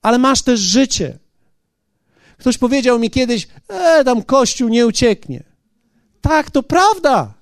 ale 0.01 0.17
masz 0.17 0.41
też 0.41 0.59
życie. 0.59 1.19
Ktoś 2.37 2.57
powiedział 2.57 2.99
mi 2.99 3.09
kiedyś, 3.09 3.47
e, 3.67 4.03
tam 4.03 4.23
kościół 4.23 4.69
nie 4.69 4.87
ucieknie. 4.87 5.43
Tak, 6.21 6.51
to 6.51 6.63
prawda. 6.63 7.33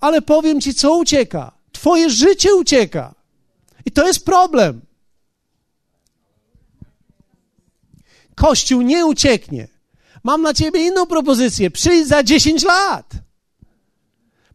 Ale 0.00 0.22
powiem 0.22 0.60
ci, 0.60 0.74
co 0.74 0.96
ucieka. 0.96 1.52
Twoje 1.72 2.10
życie 2.10 2.54
ucieka. 2.54 3.14
I 3.84 3.90
to 3.90 4.06
jest 4.06 4.24
problem. 4.24 4.80
Kościół 8.34 8.82
nie 8.82 9.06
ucieknie. 9.06 9.68
Mam 10.24 10.42
na 10.42 10.54
ciebie 10.54 10.86
inną 10.86 11.06
propozycję. 11.06 11.70
Przyjdź 11.70 12.08
za 12.08 12.22
10 12.22 12.62
lat. 12.62 13.10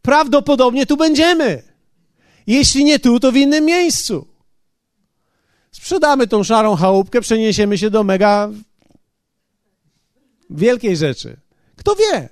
Prawdopodobnie 0.01 0.85
tu 0.85 0.97
będziemy. 0.97 1.63
Jeśli 2.47 2.85
nie 2.85 2.99
tu, 2.99 3.19
to 3.19 3.31
w 3.31 3.35
innym 3.35 3.65
miejscu. 3.65 4.27
Sprzedamy 5.71 6.27
tą 6.27 6.43
szarą 6.43 6.75
chałupkę, 6.75 7.21
przeniesiemy 7.21 7.77
się 7.77 7.89
do 7.89 8.03
mega 8.03 8.49
wielkiej 10.49 10.97
rzeczy. 10.97 11.37
Kto 11.75 11.95
wie? 11.95 12.29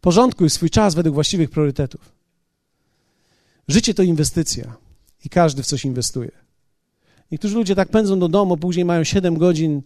Porządkuj 0.00 0.50
swój 0.50 0.70
czas 0.70 0.94
według 0.94 1.14
właściwych 1.14 1.50
priorytetów. 1.50 2.12
Życie 3.68 3.94
to 3.94 4.02
inwestycja 4.02 4.76
i 5.24 5.28
każdy 5.28 5.62
w 5.62 5.66
coś 5.66 5.84
inwestuje. 5.84 6.49
Niektórzy 7.30 7.54
ludzie 7.54 7.74
tak 7.74 7.88
pędzą 7.88 8.18
do 8.18 8.28
domu, 8.28 8.56
później 8.56 8.84
mają 8.84 9.04
7 9.04 9.38
godzin 9.38 9.82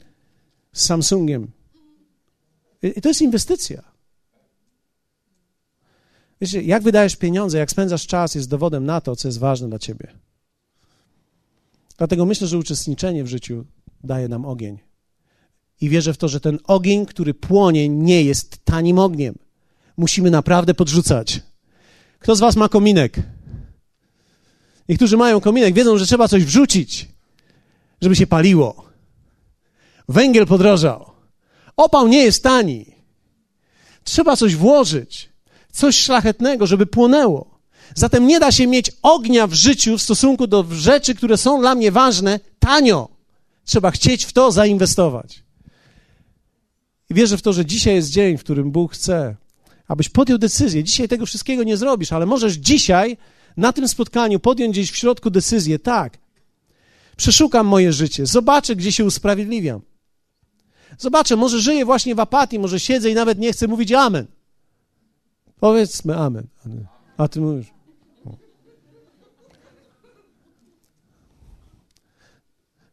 z 0.72 0.84
Samsungiem. 0.84 1.50
I 2.82 3.00
to 3.00 3.08
jest 3.08 3.22
inwestycja. 3.22 3.82
Wiecie, 6.40 6.62
jak 6.62 6.82
wydajesz 6.82 7.16
pieniądze, 7.16 7.58
jak 7.58 7.70
spędzasz 7.70 8.06
czas, 8.06 8.34
jest 8.34 8.48
dowodem 8.48 8.84
na 8.84 9.00
to, 9.00 9.16
co 9.16 9.28
jest 9.28 9.38
ważne 9.38 9.68
dla 9.68 9.78
ciebie. 9.78 10.14
Dlatego 11.98 12.26
myślę, 12.26 12.46
że 12.46 12.58
uczestniczenie 12.58 13.24
w 13.24 13.26
życiu 13.26 13.64
daje 14.04 14.28
nam 14.28 14.44
ogień. 14.44 14.78
I 15.80 15.88
wierzę 15.88 16.14
w 16.14 16.18
to, 16.18 16.28
że 16.28 16.40
ten 16.40 16.58
ogień, 16.64 17.06
który 17.06 17.34
płonie, 17.34 17.88
nie 17.88 18.22
jest 18.22 18.64
tanim 18.64 18.98
ogniem. 18.98 19.34
Musimy 19.96 20.30
naprawdę 20.30 20.74
podrzucać. 20.74 21.40
Kto 22.18 22.36
z 22.36 22.40
Was 22.40 22.56
ma 22.56 22.68
kominek? 22.68 23.16
Niektórzy 24.88 25.16
mają 25.16 25.40
kominek, 25.40 25.74
wiedzą, 25.74 25.98
że 25.98 26.06
trzeba 26.06 26.28
coś 26.28 26.44
wrzucić 26.44 27.13
żeby 28.00 28.16
się 28.16 28.26
paliło. 28.26 28.84
Węgiel 30.08 30.46
podrożał. 30.46 31.10
Opał 31.76 32.08
nie 32.08 32.24
jest 32.24 32.42
tani. 32.42 32.86
Trzeba 34.04 34.36
coś 34.36 34.56
włożyć, 34.56 35.28
coś 35.72 35.96
szlachetnego, 35.96 36.66
żeby 36.66 36.86
płonęło. 36.86 37.54
Zatem 37.94 38.26
nie 38.26 38.40
da 38.40 38.52
się 38.52 38.66
mieć 38.66 38.90
ognia 39.02 39.46
w 39.46 39.52
życiu 39.52 39.98
w 39.98 40.02
stosunku 40.02 40.46
do 40.46 40.64
rzeczy, 40.70 41.14
które 41.14 41.36
są 41.36 41.60
dla 41.60 41.74
mnie 41.74 41.92
ważne, 41.92 42.40
tanio. 42.58 43.08
Trzeba 43.64 43.90
chcieć 43.90 44.24
w 44.24 44.32
to 44.32 44.52
zainwestować. 44.52 45.44
I 47.10 47.14
wierzę 47.14 47.38
w 47.38 47.42
to, 47.42 47.52
że 47.52 47.66
dzisiaj 47.66 47.94
jest 47.94 48.10
dzień, 48.10 48.38
w 48.38 48.40
którym 48.40 48.70
Bóg 48.70 48.92
chce, 48.92 49.36
abyś 49.88 50.08
podjął 50.08 50.38
decyzję. 50.38 50.84
Dzisiaj 50.84 51.08
tego 51.08 51.26
wszystkiego 51.26 51.62
nie 51.62 51.76
zrobisz, 51.76 52.12
ale 52.12 52.26
możesz 52.26 52.54
dzisiaj 52.54 53.16
na 53.56 53.72
tym 53.72 53.88
spotkaniu 53.88 54.40
podjąć 54.40 54.72
gdzieś 54.72 54.90
w 54.90 54.96
środku 54.96 55.30
decyzję, 55.30 55.78
tak, 55.78 56.18
Przeszukam 57.16 57.66
moje 57.66 57.92
życie, 57.92 58.26
zobaczę, 58.26 58.76
gdzie 58.76 58.92
się 58.92 59.04
usprawiedliwiam. 59.04 59.80
Zobaczę, 60.98 61.36
może 61.36 61.60
żyję 61.60 61.84
właśnie 61.84 62.14
w 62.14 62.20
apatii, 62.20 62.58
może 62.58 62.80
siedzę 62.80 63.10
i 63.10 63.14
nawet 63.14 63.38
nie 63.38 63.52
chcę 63.52 63.68
mówić 63.68 63.92
amen. 63.92 64.26
Powiedzmy 65.60 66.16
amen. 66.16 66.46
A 67.16 67.28
ty 67.28 67.40
mówisz. 67.40 67.74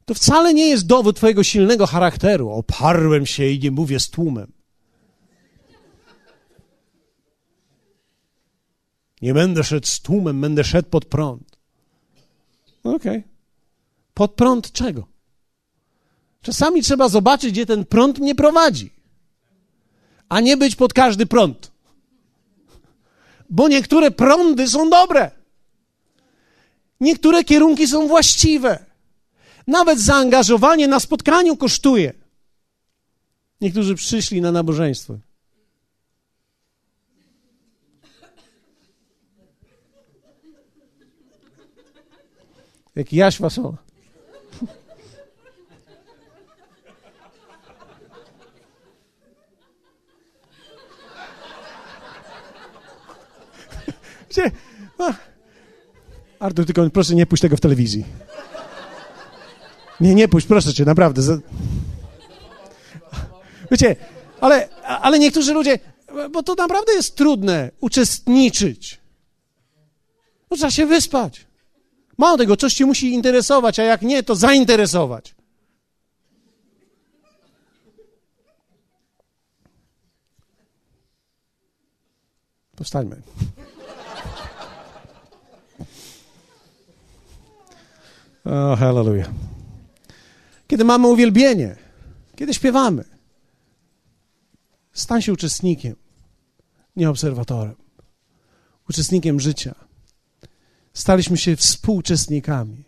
To 0.06 0.14
wcale 0.14 0.54
nie 0.54 0.68
jest 0.68 0.88
dowód 0.88 1.16
twojego 1.16 1.44
silnego 1.44 1.88
charakteru. 1.88 2.50
Oparłem 2.50 3.26
się 3.26 3.48
i 3.48 3.60
nie 3.60 3.72
mówię 3.72 4.00
z 4.00 4.10
tłumem. 4.10 4.52
Nie 9.22 9.34
będę 9.34 9.64
szedł 9.64 9.88
z 9.88 10.02
tłumem, 10.02 10.42
będę 10.42 10.64
szedł 10.64 10.90
pod 10.90 11.06
prąd. 11.06 11.58
Okej. 12.84 12.96
Okay. 12.96 13.31
Pod 14.22 14.32
prąd 14.32 14.72
czego? 14.72 15.08
Czasami 16.42 16.82
trzeba 16.82 17.10
zobaczyć, 17.10 17.52
gdzie 17.52 17.66
ten 17.66 17.86
prąd 17.86 18.20
mnie 18.20 18.36
prowadzi, 18.36 18.90
a 20.30 20.40
nie 20.40 20.58
być 20.58 20.76
pod 20.76 20.94
każdy 20.94 21.26
prąd. 21.26 21.72
Bo 23.50 23.68
niektóre 23.68 24.12
prądy 24.12 24.68
są 24.68 24.90
dobre. 24.90 25.32
Niektóre 27.00 27.44
kierunki 27.44 27.88
są 27.88 28.08
właściwe. 28.08 28.86
Nawet 29.68 30.00
zaangażowanie 30.00 30.88
na 30.88 31.00
spotkaniu 31.00 31.58
kosztuje. 31.58 32.14
Niektórzy 33.62 33.96
przyszli 33.96 34.42
na 34.42 34.52
nabożeństwo. 34.52 35.18
Jak 42.96 43.14
Jaś 43.14 43.40
Wasoła. 43.40 43.91
Gdzie? 54.32 54.52
Artur, 56.40 56.66
tylko 56.66 56.90
proszę 56.90 57.16
nie 57.16 57.26
puść 57.26 57.42
tego 57.42 57.58
w 57.58 57.62
telewizji. 57.62 58.06
Nie, 60.00 60.16
nie 60.16 60.28
puść, 60.28 60.48
proszę 60.48 60.74
cię, 60.74 60.86
naprawdę. 60.86 61.22
Wiecie, 63.72 63.96
ale, 64.42 64.70
ale 64.84 65.20
niektórzy 65.20 65.54
ludzie, 65.54 65.80
bo 66.32 66.44
to 66.44 66.56
naprawdę 66.56 66.94
jest 66.94 67.16
trudne 67.16 67.72
uczestniczyć. 67.80 69.02
No, 70.52 70.58
trzeba 70.58 70.72
się 70.72 70.86
wyspać. 70.86 71.46
Mało 72.18 72.38
tego, 72.38 72.58
coś 72.58 72.74
ci 72.74 72.86
musi 72.86 73.14
interesować, 73.14 73.80
a 73.80 73.84
jak 73.84 74.02
nie, 74.02 74.24
to 74.24 74.36
zainteresować. 74.36 75.36
Powstańmy. 82.76 83.22
O, 88.52 88.76
hallelujah. 88.76 89.30
Kiedy 90.68 90.84
mamy 90.84 91.08
uwielbienie, 91.08 91.76
kiedy 92.36 92.54
śpiewamy, 92.54 93.04
stań 94.94 95.22
się 95.22 95.34
uczestnikiem. 95.34 95.96
nie 96.96 97.10
obserwatorem, 97.10 97.76
uczestnikiem 98.90 99.40
życia. 99.40 99.76
Staliśmy 100.94 101.38
się 101.38 101.56
współuczestnikami. 101.56 102.84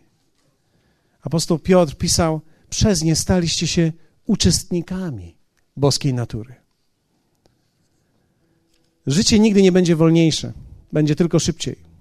Apostoł 1.22 1.58
Piotr 1.58 1.94
pisał: 1.96 2.40
Przez 2.70 3.02
nie 3.02 3.16
staliście 3.16 3.66
się 3.66 3.92
uczestnikami 4.26 5.36
boskiej 5.76 6.14
natury. 6.14 6.54
Życie 9.06 9.38
nigdy 9.38 9.62
nie 9.62 9.72
będzie 9.72 9.96
wolniejsze, 9.96 10.52
będzie 10.92 11.16
tylko 11.16 11.38
szybciej. 11.38 11.93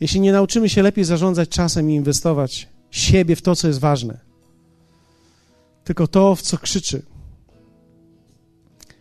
Jeśli 0.00 0.20
nie 0.20 0.32
nauczymy 0.32 0.68
się 0.68 0.82
lepiej 0.82 1.04
zarządzać 1.04 1.48
czasem 1.48 1.90
i 1.90 1.94
inwestować 1.94 2.68
siebie 2.90 3.36
w 3.36 3.42
to, 3.42 3.56
co 3.56 3.68
jest 3.68 3.80
ważne, 3.80 4.20
tylko 5.84 6.06
to, 6.06 6.34
w 6.34 6.42
co 6.42 6.58
krzyczy, 6.58 7.02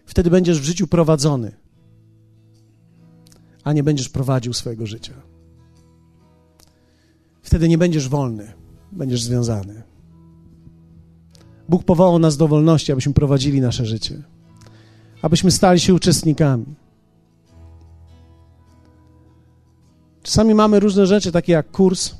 wtedy 0.06 0.30
będziesz 0.30 0.60
w 0.60 0.64
życiu 0.64 0.88
prowadzony, 0.88 1.52
a 3.64 3.74
nie 3.74 3.84
będziesz 3.84 4.10
prowadził 4.10 4.54
swojego 4.54 4.86
życia. 4.88 5.14
Wtedy 7.42 7.70
nie 7.70 7.78
będziesz 7.78 8.10
wolny, 8.10 8.54
będziesz 8.92 9.24
związany. 9.24 9.84
Bóg 11.70 11.84
powołał 11.84 12.20
nas 12.20 12.38
do 12.38 12.48
wolności, 12.48 12.92
abyśmy 12.92 13.14
prowadzili 13.14 13.62
nasze 13.62 13.86
życie, 13.86 14.24
abyśmy 15.22 15.52
stali 15.52 15.80
się 15.80 15.94
uczestnikami. 15.94 16.66
Czasami 20.26 20.56
mamy 20.56 20.80
różne 20.80 21.06
rzeczy, 21.06 21.32
takie 21.32 21.54
jak 21.54 21.72
kurs. 21.72 22.16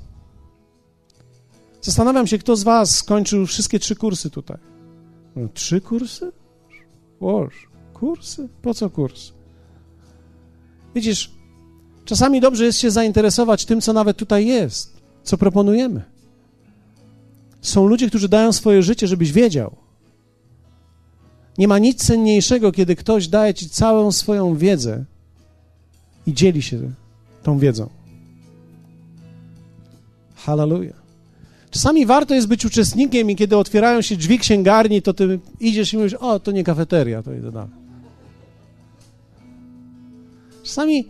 Zastanawiam 1.82 2.28
się, 2.28 2.38
kto 2.38 2.56
z 2.56 2.64
Was 2.64 2.96
skończył 2.96 3.46
wszystkie 3.46 3.80
trzy 3.80 3.96
kursy 3.96 4.30
tutaj. 4.30 4.58
No, 5.36 5.48
trzy 5.54 5.82
kursy? 5.82 6.32
Boż, 7.20 7.70
kursy? 7.94 8.50
Po 8.62 8.74
co 8.74 8.90
kurs? 8.90 9.32
Widzisz, 10.96 11.32
czasami 12.06 12.42
dobrze 12.42 12.66
jest 12.66 12.80
się 12.80 12.92
zainteresować 12.92 13.66
tym, 13.66 13.82
co 13.82 13.94
nawet 13.94 14.18
tutaj 14.18 14.46
jest, 14.46 15.02
co 15.24 15.38
proponujemy. 15.38 16.04
Są 17.62 17.88
ludzie, 17.88 18.08
którzy 18.10 18.30
dają 18.30 18.54
swoje 18.54 18.84
życie, 18.84 19.08
żebyś 19.08 19.32
wiedział. 19.32 19.76
Nie 21.58 21.68
ma 21.68 21.80
nic 21.80 22.06
cenniejszego, 22.06 22.72
kiedy 22.72 22.96
ktoś 22.96 23.28
daje 23.28 23.54
ci 23.54 23.70
całą 23.70 24.12
swoją 24.12 24.56
wiedzę 24.56 25.06
i 26.26 26.34
dzieli 26.34 26.62
się 26.62 27.05
tą 27.46 27.60
wiedzą. 27.60 27.90
Hallelujah. 30.36 30.96
Czasami 31.72 32.06
warto 32.06 32.36
jest 32.36 32.48
być 32.48 32.66
uczestnikiem 32.66 33.32
i 33.32 33.36
kiedy 33.36 33.58
otwierają 33.58 34.02
się 34.02 34.16
drzwi 34.16 34.40
księgarni, 34.40 35.02
to 35.02 35.14
ty 35.14 35.40
idziesz 35.60 35.94
i 35.94 35.98
mówisz, 35.98 36.14
o, 36.14 36.40
to 36.40 36.52
nie 36.52 36.64
kafeteria, 36.64 37.24
to 37.24 37.34
idę 37.34 37.52
dalej. 37.52 37.70
Czasami, 40.64 41.08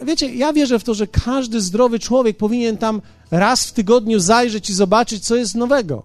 wiecie, 0.00 0.34
ja 0.34 0.52
wierzę 0.52 0.78
w 0.78 0.84
to, 0.84 0.94
że 0.94 1.06
każdy 1.06 1.60
zdrowy 1.60 1.98
człowiek 1.98 2.36
powinien 2.36 2.76
tam 2.76 3.02
raz 3.30 3.66
w 3.66 3.72
tygodniu 3.72 4.18
zajrzeć 4.18 4.70
i 4.70 4.74
zobaczyć, 4.74 5.24
co 5.24 5.36
jest 5.36 5.54
nowego. 5.54 6.02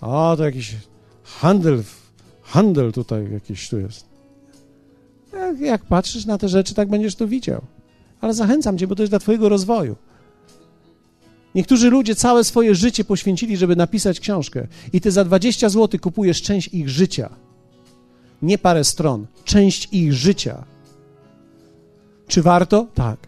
O, 0.00 0.34
to 0.36 0.44
jakiś 0.44 0.76
handel, 1.22 1.82
handel 2.42 2.92
tutaj 2.92 3.32
jakiś 3.32 3.68
tu 3.68 3.80
jest. 3.80 4.09
Jak, 5.32 5.60
jak 5.60 5.84
patrzysz 5.84 6.26
na 6.26 6.38
te 6.38 6.48
rzeczy, 6.48 6.74
tak 6.74 6.88
będziesz 6.88 7.14
to 7.14 7.28
widział. 7.28 7.62
Ale 8.20 8.34
zachęcam 8.34 8.78
cię, 8.78 8.86
bo 8.86 8.94
to 8.94 9.02
jest 9.02 9.12
dla 9.12 9.18
twojego 9.18 9.48
rozwoju. 9.48 9.96
Niektórzy 11.54 11.90
ludzie 11.90 12.14
całe 12.14 12.44
swoje 12.44 12.74
życie 12.74 13.04
poświęcili, 13.04 13.56
żeby 13.56 13.76
napisać 13.76 14.20
książkę 14.20 14.66
i 14.92 15.00
ty 15.00 15.10
za 15.10 15.24
20 15.24 15.68
zł 15.68 16.00
kupujesz 16.00 16.42
część 16.42 16.68
ich 16.68 16.88
życia. 16.88 17.30
Nie 18.42 18.58
parę 18.58 18.84
stron, 18.84 19.26
część 19.44 19.88
ich 19.92 20.12
życia. 20.12 20.64
Czy 22.28 22.42
warto? 22.42 22.86
Tak. 22.94 23.18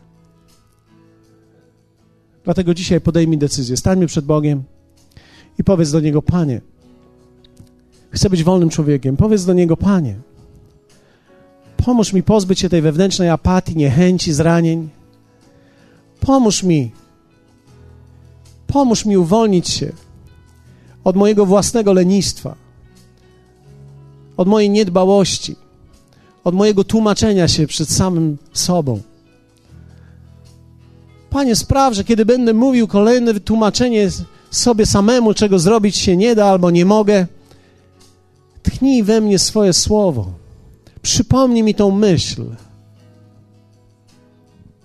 Dlatego 2.45 2.75
dzisiaj 2.75 3.01
podejmij 3.01 3.39
decyzję. 3.39 3.77
Stańmy 3.77 4.07
przed 4.07 4.25
Bogiem 4.25 4.63
i 5.59 5.65
powiedz 5.65 5.91
do 5.91 6.01
Niego, 6.01 6.23
Panie, 6.23 6.61
chcę 8.11 8.31
być 8.31 8.45
wolnym 8.45 8.71
człowiekiem. 8.71 9.17
Powiedz 9.17 9.45
do 9.45 9.53
Niego, 9.53 9.77
Panie, 9.77 10.17
pomóż 11.85 12.13
mi 12.13 12.23
pozbyć 12.23 12.61
się 12.61 12.69
tej 12.69 12.83
wewnętrznej 12.83 13.29
apatii, 13.29 13.77
niechęci, 13.77 14.33
zranień. 14.33 14.89
Pomóż 16.21 16.63
mi 16.63 16.93
Pomóż 18.73 19.05
mi 19.05 19.17
uwolnić 19.17 19.69
się 19.69 19.93
od 21.05 21.17
mojego 21.17 21.47
własnego 21.47 21.93
lenistwa, 21.93 22.55
od 24.37 24.49
mojej 24.49 24.71
niedbałości, 24.71 25.57
od 26.45 26.55
mojego 26.55 26.85
tłumaczenia 26.85 27.49
się 27.49 27.67
przed 27.67 27.91
samym 27.91 28.39
sobą. 28.53 29.01
Panie, 31.31 31.57
spraw, 31.57 31.95
że 31.95 32.05
kiedy 32.05 32.25
będę 32.25 32.55
mówił 32.55 32.89
kolejne 32.89 33.41
tłumaczenie 33.41 34.09
sobie 34.51 34.87
samemu, 34.87 35.35
czego 35.35 35.59
zrobić 35.59 35.97
się 35.97 36.17
nie 36.17 36.35
da 36.35 36.47
albo 36.47 36.71
nie 36.71 36.85
mogę, 36.85 37.27
tchnij 38.63 39.03
we 39.03 39.21
mnie 39.21 39.39
swoje 39.39 39.73
słowo. 39.73 40.42
Przypomnij 41.03 41.63
mi 41.63 41.75
tą 41.75 41.91
myśl 41.91 42.45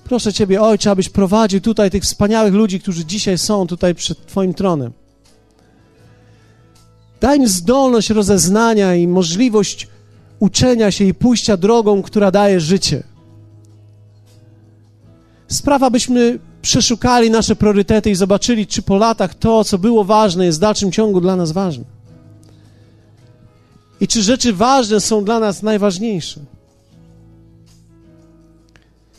Proszę 0.07 0.33
Ciebie, 0.33 0.61
Ojcze, 0.61 0.91
abyś 0.91 1.09
prowadził 1.09 1.61
tutaj 1.61 1.91
tych 1.91 2.03
wspaniałych 2.03 2.53
ludzi, 2.53 2.79
którzy 2.79 3.05
dzisiaj 3.05 3.37
są 3.37 3.67
tutaj 3.67 3.95
przed 3.95 4.25
Twoim 4.25 4.53
tronem. 4.53 4.91
Daj 7.21 7.39
mi 7.39 7.47
zdolność 7.47 8.09
rozeznania 8.09 8.95
i 8.95 9.07
możliwość 9.07 9.87
uczenia 10.39 10.91
się 10.91 11.05
i 11.05 11.13
pójścia 11.13 11.57
drogą, 11.57 12.01
która 12.01 12.31
daje 12.31 12.59
życie. 12.59 13.03
Sprawa, 15.47 15.89
byśmy 15.89 16.39
przeszukali 16.61 17.31
nasze 17.31 17.55
priorytety 17.55 18.09
i 18.09 18.15
zobaczyli, 18.15 18.67
czy 18.67 18.81
po 18.81 18.97
latach 18.97 19.35
to, 19.35 19.63
co 19.63 19.77
było 19.77 20.03
ważne, 20.03 20.45
jest 20.45 20.57
w 20.57 20.61
dalszym 20.61 20.91
ciągu 20.91 21.21
dla 21.21 21.35
nas 21.35 21.51
ważne. 21.51 21.96
I 23.99 24.07
czy 24.07 24.23
rzeczy 24.23 24.53
ważne 24.53 24.99
są 24.99 25.23
dla 25.23 25.39
nas 25.39 25.63
najważniejsze. 25.63 26.41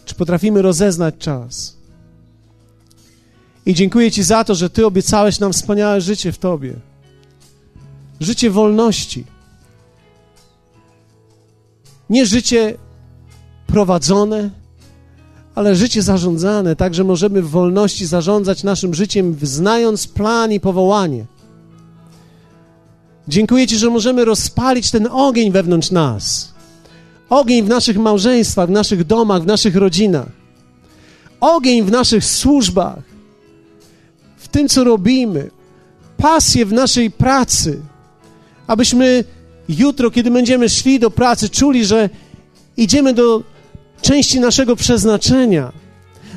Czy 0.04 0.14
potrafimy 0.14 0.62
rozeznać 0.62 1.14
czas? 1.18 1.76
I 3.66 3.74
dziękuję 3.74 4.10
Ci 4.10 4.22
za 4.22 4.44
to, 4.44 4.54
że 4.54 4.70
Ty 4.70 4.86
obiecałeś 4.86 5.40
nam 5.40 5.52
wspaniałe 5.52 6.00
życie 6.00 6.32
w 6.32 6.38
Tobie. 6.38 6.74
Życie 8.20 8.50
wolności. 8.50 9.24
Nie 12.10 12.26
życie 12.26 12.76
prowadzone, 13.66 14.50
ale 15.54 15.76
życie 15.76 16.02
zarządzane, 16.02 16.76
tak 16.76 16.94
że 16.94 17.04
możemy 17.04 17.42
w 17.42 17.50
wolności 17.50 18.06
zarządzać 18.06 18.62
naszym 18.62 18.94
życiem, 18.94 19.36
znając 19.42 20.08
plan 20.08 20.52
i 20.52 20.60
powołanie. 20.60 21.26
Dziękuję 23.28 23.66
Ci, 23.66 23.78
że 23.78 23.90
możemy 23.90 24.24
rozpalić 24.24 24.90
ten 24.90 25.08
ogień 25.10 25.52
wewnątrz 25.52 25.90
nas 25.90 26.52
Ogień 27.30 27.64
w 27.64 27.68
naszych 27.68 27.98
małżeństwach, 27.98 28.68
w 28.68 28.72
naszych 28.72 29.04
domach, 29.04 29.42
w 29.42 29.46
naszych 29.46 29.76
rodzinach. 29.76 30.28
Ogień 31.40 31.82
w 31.82 31.90
naszych 31.90 32.24
służbach, 32.24 32.98
w 34.36 34.48
tym, 34.48 34.68
co 34.68 34.84
robimy. 34.84 35.50
Pasję 36.16 36.66
w 36.66 36.72
naszej 36.72 37.10
pracy, 37.10 37.80
abyśmy 38.66 39.24
jutro, 39.68 40.10
kiedy 40.10 40.30
będziemy 40.30 40.68
szli 40.68 40.98
do 40.98 41.10
pracy, 41.10 41.48
czuli, 41.48 41.84
że 41.84 42.10
idziemy 42.76 43.14
do 43.14 43.42
części 44.02 44.40
naszego 44.40 44.76
przeznaczenia, 44.76 45.72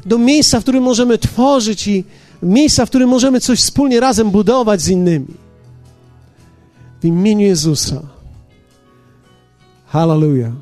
do 0.05 0.17
miejsca, 0.17 0.59
w 0.59 0.63
którym 0.63 0.83
możemy 0.83 1.17
tworzyć 1.17 1.87
i 1.87 2.03
miejsca, 2.43 2.85
w 2.85 2.89
którym 2.89 3.09
możemy 3.09 3.39
coś 3.39 3.59
wspólnie 3.59 3.99
razem 3.99 4.29
budować 4.29 4.81
z 4.81 4.89
innymi. 4.89 5.51
W 7.02 7.06
imieniu 7.06 7.47
Jezusa. 7.47 8.02
Hallelujah. 9.86 10.54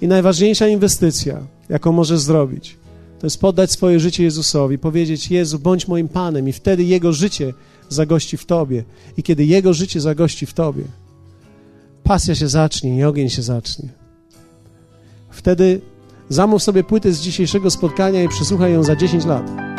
I 0.00 0.08
najważniejsza 0.08 0.68
inwestycja, 0.68 1.46
jaką 1.68 1.92
możesz 1.92 2.20
zrobić, 2.20 2.76
to 3.20 3.26
jest 3.26 3.40
poddać 3.40 3.70
swoje 3.70 4.00
życie 4.00 4.24
Jezusowi, 4.24 4.78
powiedzieć: 4.78 5.30
Jezu, 5.30 5.58
bądź 5.58 5.88
moim 5.88 6.08
Panem, 6.08 6.48
i 6.48 6.52
wtedy 6.52 6.84
Jego 6.84 7.12
życie 7.12 7.52
zagości 7.88 8.36
w 8.36 8.46
Tobie. 8.46 8.84
I 9.16 9.22
kiedy 9.22 9.44
Jego 9.44 9.74
życie 9.74 10.00
zagości 10.00 10.46
w 10.46 10.54
Tobie, 10.54 10.84
pasja 12.02 12.34
się 12.34 12.48
zacznie 12.48 12.96
i 12.96 13.04
ogień 13.04 13.28
się 13.30 13.42
zacznie. 13.42 13.88
Wtedy 15.30 15.80
zamów 16.28 16.62
sobie 16.62 16.84
płytę 16.84 17.12
z 17.12 17.20
dzisiejszego 17.20 17.70
spotkania 17.70 18.22
i 18.22 18.28
przesłuchaj 18.28 18.72
ją 18.72 18.82
za 18.82 18.96
10 18.96 19.24
lat. 19.24 19.73